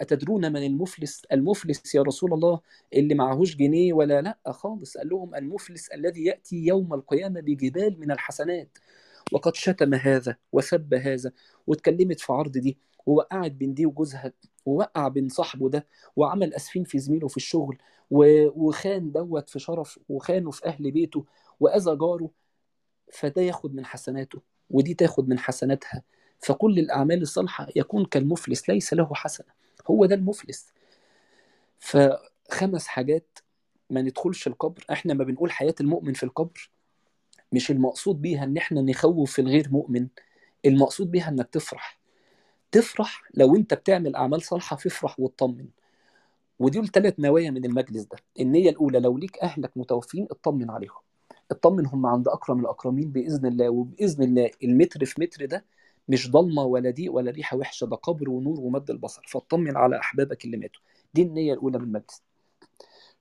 أتدرون 0.00 0.52
من 0.52 0.66
المفلس 0.66 1.24
المفلس 1.32 1.94
يا 1.94 2.02
رسول 2.02 2.32
الله؟ 2.34 2.60
اللي 2.94 3.14
معهوش 3.14 3.56
جنيه 3.56 3.92
ولا 3.92 4.20
لأ 4.20 4.38
خالص. 4.52 4.96
قال 4.96 5.08
لهم 5.08 5.34
المفلس 5.34 5.88
الذي 5.88 6.24
يأتي 6.24 6.56
يوم 6.56 6.94
القيامة 6.94 7.40
بجبال 7.40 8.00
من 8.00 8.10
الحسنات. 8.10 8.78
وقد 9.32 9.54
شتم 9.54 9.94
هذا 9.94 10.36
وسب 10.52 10.94
هذا. 10.94 11.32
واتكلمت 11.66 12.20
في 12.20 12.32
عرض 12.32 12.52
دي. 12.58 12.78
ووقعت 13.06 13.50
بين 13.50 13.74
دي 13.74 13.86
وجوزها 13.86 14.32
ووقع 14.66 15.08
بين 15.08 15.28
صاحبه 15.28 15.68
ده 15.70 15.86
وعمل 16.16 16.54
أسفين 16.54 16.84
في 16.84 16.98
زميله 16.98 17.28
في 17.28 17.36
الشغل 17.36 17.78
وخان 18.10 19.12
دوت 19.12 19.50
في 19.50 19.58
شرف 19.58 19.98
وخانه 20.08 20.50
في 20.50 20.66
أهل 20.66 20.90
بيته 20.90 21.24
واذى 21.60 21.96
جاره 21.96 22.30
فده 23.12 23.42
ياخد 23.42 23.74
من 23.74 23.84
حسناته 23.86 24.40
ودي 24.70 24.94
تاخد 24.94 25.28
من 25.28 25.38
حسناتها. 25.38 26.02
فكل 26.38 26.78
الأعمال 26.78 27.22
الصالحة 27.22 27.66
يكون 27.76 28.04
كالمفلس 28.04 28.68
ليس 28.68 28.94
له 28.94 29.14
حسنة 29.14 29.46
هو 29.90 30.06
ده 30.06 30.14
المفلس. 30.14 30.72
فخمس 31.78 32.86
حاجات 32.86 33.38
ما 33.90 34.02
ندخلش 34.02 34.46
القبر 34.46 34.84
إحنا 34.92 35.14
ما 35.14 35.24
بنقول 35.24 35.50
حياة 35.52 35.74
المؤمن 35.80 36.12
في 36.12 36.22
القبر 36.22 36.70
مش 37.52 37.70
المقصود 37.70 38.22
بيها 38.22 38.44
إن 38.44 38.56
إحنا 38.56 38.82
نخوف 38.82 39.38
الغير 39.38 39.68
مؤمن 39.70 40.08
المقصود 40.66 41.10
بيها 41.10 41.28
إنك 41.28 41.48
تفرح. 41.48 41.98
تفرح 42.72 43.22
لو 43.34 43.56
انت 43.56 43.74
بتعمل 43.74 44.16
اعمال 44.16 44.42
صالحة 44.42 44.76
فافرح 44.76 45.20
واطمن. 45.20 45.66
ودي 46.58 46.80
الثلاث 46.80 47.20
نوايا 47.20 47.50
من 47.50 47.64
المجلس 47.64 48.02
ده. 48.04 48.16
النية 48.40 48.70
الأولى 48.70 49.00
لو 49.00 49.18
ليك 49.18 49.38
أهلك 49.38 49.76
متوفين 49.76 50.26
اطمن 50.30 50.70
عليهم. 50.70 51.00
اطمن 51.50 51.86
هم 51.86 52.06
عند 52.06 52.28
أكرم 52.28 52.60
الأكرمين 52.60 53.12
بإذن 53.12 53.46
الله. 53.46 53.68
وبإذن 53.68 54.22
الله 54.24 54.50
المتر 54.64 55.04
في 55.04 55.20
متر 55.20 55.44
ده 55.46 55.64
مش 56.08 56.30
ضلمة 56.30 56.64
ولا 56.64 56.90
ضيق 56.90 57.12
ولا 57.14 57.30
ريحة 57.30 57.56
وحشة 57.56 57.84
ده 57.86 57.96
قبر 57.96 58.30
ونور 58.30 58.60
ومد 58.60 58.90
البصر. 58.90 59.22
فاطمن 59.28 59.76
على 59.76 59.98
أحبابك 59.98 60.44
اللي 60.44 60.56
ماتوا. 60.56 60.82
دي 61.14 61.22
النية 61.22 61.52
الأولى 61.52 61.78
من 61.78 61.84
المجلس. 61.84 62.22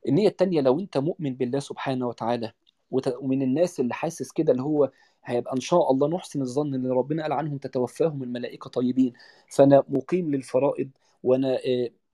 النية 0.07 0.27
الثانية 0.27 0.61
لو 0.61 0.79
انت 0.79 0.97
مؤمن 0.97 1.35
بالله 1.35 1.59
سبحانه 1.59 2.07
وتعالى 2.07 2.51
ومن 2.91 3.41
الناس 3.41 3.79
اللي 3.79 3.93
حاسس 3.93 4.31
كده 4.31 4.51
اللي 4.51 4.63
هو 4.63 4.91
هيبقى 5.23 5.53
إن 5.55 5.59
شاء 5.59 5.91
الله 5.91 6.07
نحسن 6.07 6.41
الظن 6.41 6.73
إن 6.73 6.91
ربنا 6.91 7.23
قال 7.23 7.31
عنهم 7.33 7.57
تتوفاهم 7.57 8.23
الملائكة 8.23 8.69
طيبين. 8.69 9.13
فأنا 9.49 9.83
مقيم 9.89 10.31
للفرائض 10.35 10.89
وأنا 11.23 11.59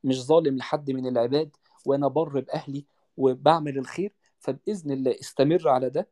مش 0.03 0.25
ظالم 0.25 0.57
لحد 0.57 0.91
من 0.91 1.07
العباد 1.07 1.49
وأنا 1.85 2.07
بر 2.07 2.39
بأهلي 2.39 2.85
وبعمل 3.17 3.77
الخير 3.77 4.13
فبإذن 4.39 4.91
الله 4.91 5.15
استمر 5.19 5.69
على 5.69 5.89
ده 5.89 6.07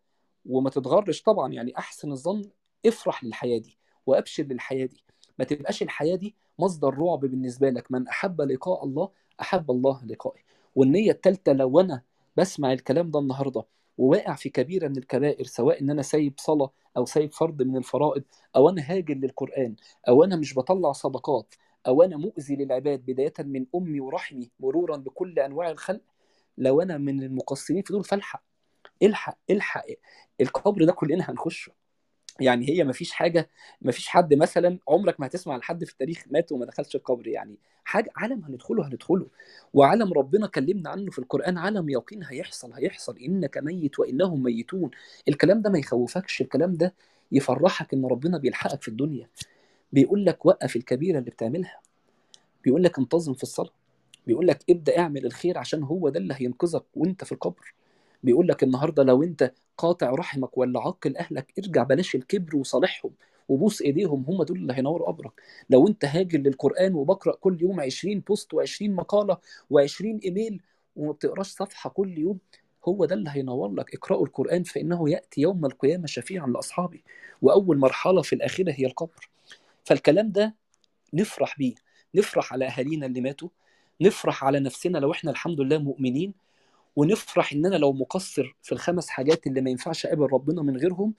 وما 0.45 0.69
تتغرش 0.69 1.21
طبعا. 1.21 1.53
يعني 1.53 1.77
أحسن 1.77 2.11
الظن 2.11 2.49
افرح 2.85 3.23
للحياة 3.23 3.57
دي 3.57 3.77
وأبشر 4.05 4.43
للحياة 4.43 4.85
دي. 4.85 5.03
ما 5.39 5.45
تبقاش 5.45 5.83
الحياة 5.83 6.15
دي 6.15 6.35
مصدر 6.59 6.97
رعب 6.97 7.19
بالنسبة 7.19 7.69
لك. 7.69 7.91
من 7.91 8.07
أحب 8.07 8.41
لقاء 8.41 8.83
الله 8.85 9.09
أحب 9.41 9.71
الله 9.71 10.05
لقائه. 10.05 10.41
والنية 10.75 11.11
الثالثه 11.11 11.53
لو 11.53 11.79
أنا 11.79 12.01
بسمع 12.37 12.73
الكلام 12.73 13.11
ده 13.11 13.19
النهارده 13.19 13.63
وواقع 13.97 14.35
في 14.35 14.49
كبيرة 14.49 14.87
من 14.87 14.97
الكبائر 14.97 15.45
سواء 15.45 15.81
إن 15.81 15.89
أنا 15.89 16.01
سايب 16.01 16.33
صلاة 16.37 16.71
أو 16.97 17.05
سايب 17.05 17.33
فرض 17.33 17.61
من 17.61 17.77
الفرائض 17.77 18.23
أو 18.55 18.69
أنا 18.69 18.81
هاجر 18.91 19.13
للقرآن 19.13 19.75
أو 20.07 20.23
أنا 20.23 20.35
مش 20.35 20.55
بطلع 20.55 20.91
صدقات 20.91 21.53
أو 21.87 22.03
أنا 22.03 22.17
مؤذي 22.17 22.55
للعباد 22.55 22.99
بداية 23.05 23.33
من 23.39 23.65
أمي 23.75 23.99
ورحمي 23.99 24.51
مرورا 24.59 24.97
بكل 24.97 25.39
أنواع 25.39 25.69
الخلق 25.71 26.01
لو 26.57 26.81
أنا 26.81 26.97
من 26.97 27.23
المقصرين 27.23 27.81
في 27.83 27.93
دول 27.93 28.03
فالحق 28.03 28.43
الحق 29.03 29.37
الحق 29.49 29.85
القبر 30.41 30.85
ده 30.85 30.91
كلنا 30.93 31.31
هنخشه. 31.31 31.71
يعني 32.39 32.69
هي 32.69 32.83
ما 32.83 32.93
فيش 32.93 33.11
حاجة 33.11 33.49
ما 33.81 33.91
فيش 33.91 34.07
حد 34.07 34.33
مثلا 34.33 34.79
عمرك 34.89 35.19
ما 35.19 35.25
هتسمع 35.27 35.53
عن 35.53 35.63
حد 35.63 35.83
في 35.83 35.91
التاريخ 35.91 36.23
مات 36.31 36.51
وما 36.51 36.65
دخلش 36.65 36.95
القبر. 36.95 37.27
يعني 37.27 37.55
حاجة 37.85 38.11
عالم 38.15 38.43
هندخله 38.45 38.87
هندخله. 38.87 39.27
وعالم 39.73 40.13
ربنا 40.13 40.47
كلمنا 40.47 40.89
عنه 40.89 41.11
في 41.11 41.19
القرآن 41.19 41.57
عالم 41.57 41.89
يقين 41.89 42.23
هيحصل 42.23 42.73
هيحصل. 42.73 43.17
إنك 43.17 43.57
ميت 43.57 43.99
وإنهم 43.99 44.43
ميتون. 44.43 44.91
الكلام 45.27 45.61
ده 45.61 45.69
ما 45.69 45.79
يخوفكش 45.79 46.41
الكلام 46.41 46.73
ده 46.73 46.93
يفرحك 47.31 47.93
إن 47.93 48.05
ربنا 48.05 48.37
بيلحقك 48.37 48.81
في 48.81 48.87
الدنيا. 48.87 49.29
بيقول 49.93 50.25
لك 50.25 50.45
وقف 50.45 50.75
الكبيرة 50.75 51.19
اللي 51.19 51.31
بتعملها. 51.31 51.79
بيقول 52.63 52.83
لك 52.83 52.99
انتظم 52.99 53.33
في 53.33 53.43
الصلاة. 53.43 53.73
بيقول 54.27 54.47
لك 54.47 54.59
ابدأ 54.69 54.99
اعمل 54.99 55.25
الخير 55.25 55.57
عشان 55.57 55.83
هو 55.83 56.09
ده 56.09 56.19
اللي 56.19 56.33
هينقذك 56.37 56.83
وأنت 56.95 57.23
في 57.23 57.31
القبر. 57.31 57.73
بيقول 58.25 58.47
لك 58.47 58.63
النهارده 58.63 59.03
لو 59.03 59.23
أنت 59.23 59.53
قاطع 59.77 60.09
رحمك 60.09 60.57
ولا 60.57 60.79
عاقل 60.79 61.17
أهلك 61.17 61.53
ارجع 61.59 61.83
بلاش 61.83 62.15
الكبر 62.15 62.55
وصالحهم 62.55 63.11
وبوس 63.49 63.81
إيديهم 63.81 64.25
هم 64.27 64.43
دول 64.43 64.57
اللي 64.57 64.73
هينوروا 64.73 65.07
قبرك. 65.07 65.31
لو 65.69 65.87
أنت 65.87 66.05
هاجر 66.05 66.39
للقرآن 66.39 66.93
وبقرأ 66.95 67.35
كل 67.35 67.61
يوم 67.61 67.79
20 67.81 68.19
بوست 68.19 68.55
و20 68.55 68.81
مقالة 68.81 69.37
و20 69.73 70.01
إيميل 70.25 70.61
وما 70.95 71.11
بتقراش 71.11 71.47
صفحة 71.47 71.89
كل 71.89 72.17
يوم 72.17 72.37
هو 72.87 73.05
ده 73.05 73.15
اللي 73.15 73.29
هينور 73.33 73.73
لك. 73.73 73.95
اقرأوا 73.95 74.25
القرآن 74.25 74.63
فإنه 74.63 75.09
يأتي 75.09 75.41
يوم 75.41 75.65
القيامة 75.65 76.07
شفيعا 76.07 76.47
لأصحابه 76.47 76.99
وأول 77.41 77.77
مرحلة 77.77 78.21
في 78.21 78.33
الآخرة 78.33 78.71
هي 78.71 78.85
القبر. 78.85 79.29
فالكلام 79.83 80.31
ده 80.31 80.55
نفرح 81.13 81.57
بيه. 81.57 81.75
نفرح 82.15 82.53
على 82.53 82.65
أهالينا 82.67 83.05
اللي 83.05 83.21
ماتوا. 83.21 83.49
نفرح 84.01 84.43
على 84.43 84.59
نفسنا 84.59 84.97
لو 84.97 85.11
إحنا 85.11 85.31
الحمد 85.31 85.61
لله 85.61 85.77
مؤمنين. 85.77 86.33
ونفرح 86.95 87.53
ان 87.53 87.65
أنا 87.65 87.75
لو 87.75 87.93
مقصر 87.93 88.55
في 88.61 88.71
الخمس 88.71 89.09
حاجات 89.09 89.47
اللي 89.47 89.61
ما 89.61 89.69
ينفعش 89.69 90.05
أقابل 90.05 90.27
ربنا 90.33 90.61
من 90.61 90.77
غيرهم 90.77 91.13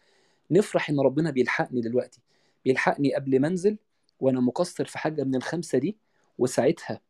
نفرح 0.51 0.91
إن 0.91 1.01
ربنا 1.01 1.31
بيلحقني 1.31 1.81
دلوقتي. 1.81 2.21
بيلحقني 2.65 3.15
قبل 3.15 3.41
ما 3.41 3.49
أنزل 3.49 3.77
وأنا 4.21 4.41
مقصر 4.41 4.85
في 4.85 4.99
حاجة 4.99 5.25
من 5.25 5.35
الخمسة 5.35 5.79
دي 5.79 5.97
وساعتها 6.39 7.01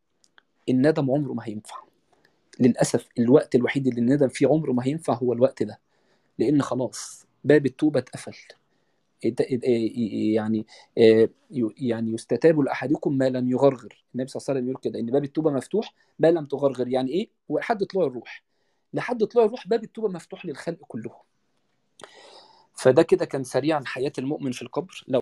الندم 0.69 1.11
عمره 1.11 1.33
ما 1.33 1.43
هينفع. 1.45 1.75
للأسف 2.59 3.07
الوقت 3.19 3.55
الوحيد 3.55 3.87
اللي 3.87 4.01
الندم 4.01 4.27
فيه 4.27 4.47
عمره 4.47 4.71
ما 4.71 4.85
هينفع 4.85 5.13
هو 5.13 5.33
الوقت 5.33 5.63
ده. 5.63 5.79
لأن 6.39 6.61
خلاص 6.61 7.25
باب 7.43 7.65
التوبة 7.65 7.99
اتقفل. 7.99 8.35
يعني 10.33 10.65
يعني 11.77 12.11
يستتاب 12.13 12.59
لاحدكم 12.59 13.17
ما 13.17 13.29
لم 13.29 13.51
يغرغر. 13.51 14.03
النبي 14.15 14.29
صلى 14.29 14.39
الله 14.41 14.49
عليه 14.49 14.59
وسلم 14.59 14.69
يقول 14.69 14.81
كده 14.81 14.99
إن 14.99 15.05
باب 15.05 15.23
التوبة 15.23 15.51
مفتوح 15.51 15.93
ما 16.19 16.31
لم 16.31 16.45
تغرغر. 16.45 16.87
يعني 16.87 17.11
إيه؟ 17.11 17.29
ولحد 17.49 17.83
طلوع 17.83 18.07
الروح. 18.07 18.46
لحد 18.93 19.23
طلوع 19.23 19.45
الروح 19.45 19.67
باب 19.67 19.83
التوبة 19.83 20.07
مفتوح 20.07 20.45
للخلق 20.45 20.79
كلهم. 20.87 21.21
فده 22.73 23.01
كده 23.01 23.25
كان 23.25 23.43
سريعا 23.43 23.83
حياة 23.85 24.11
المؤمن 24.17 24.51
في 24.51 24.61
القبر. 24.61 25.03
لو 25.07 25.15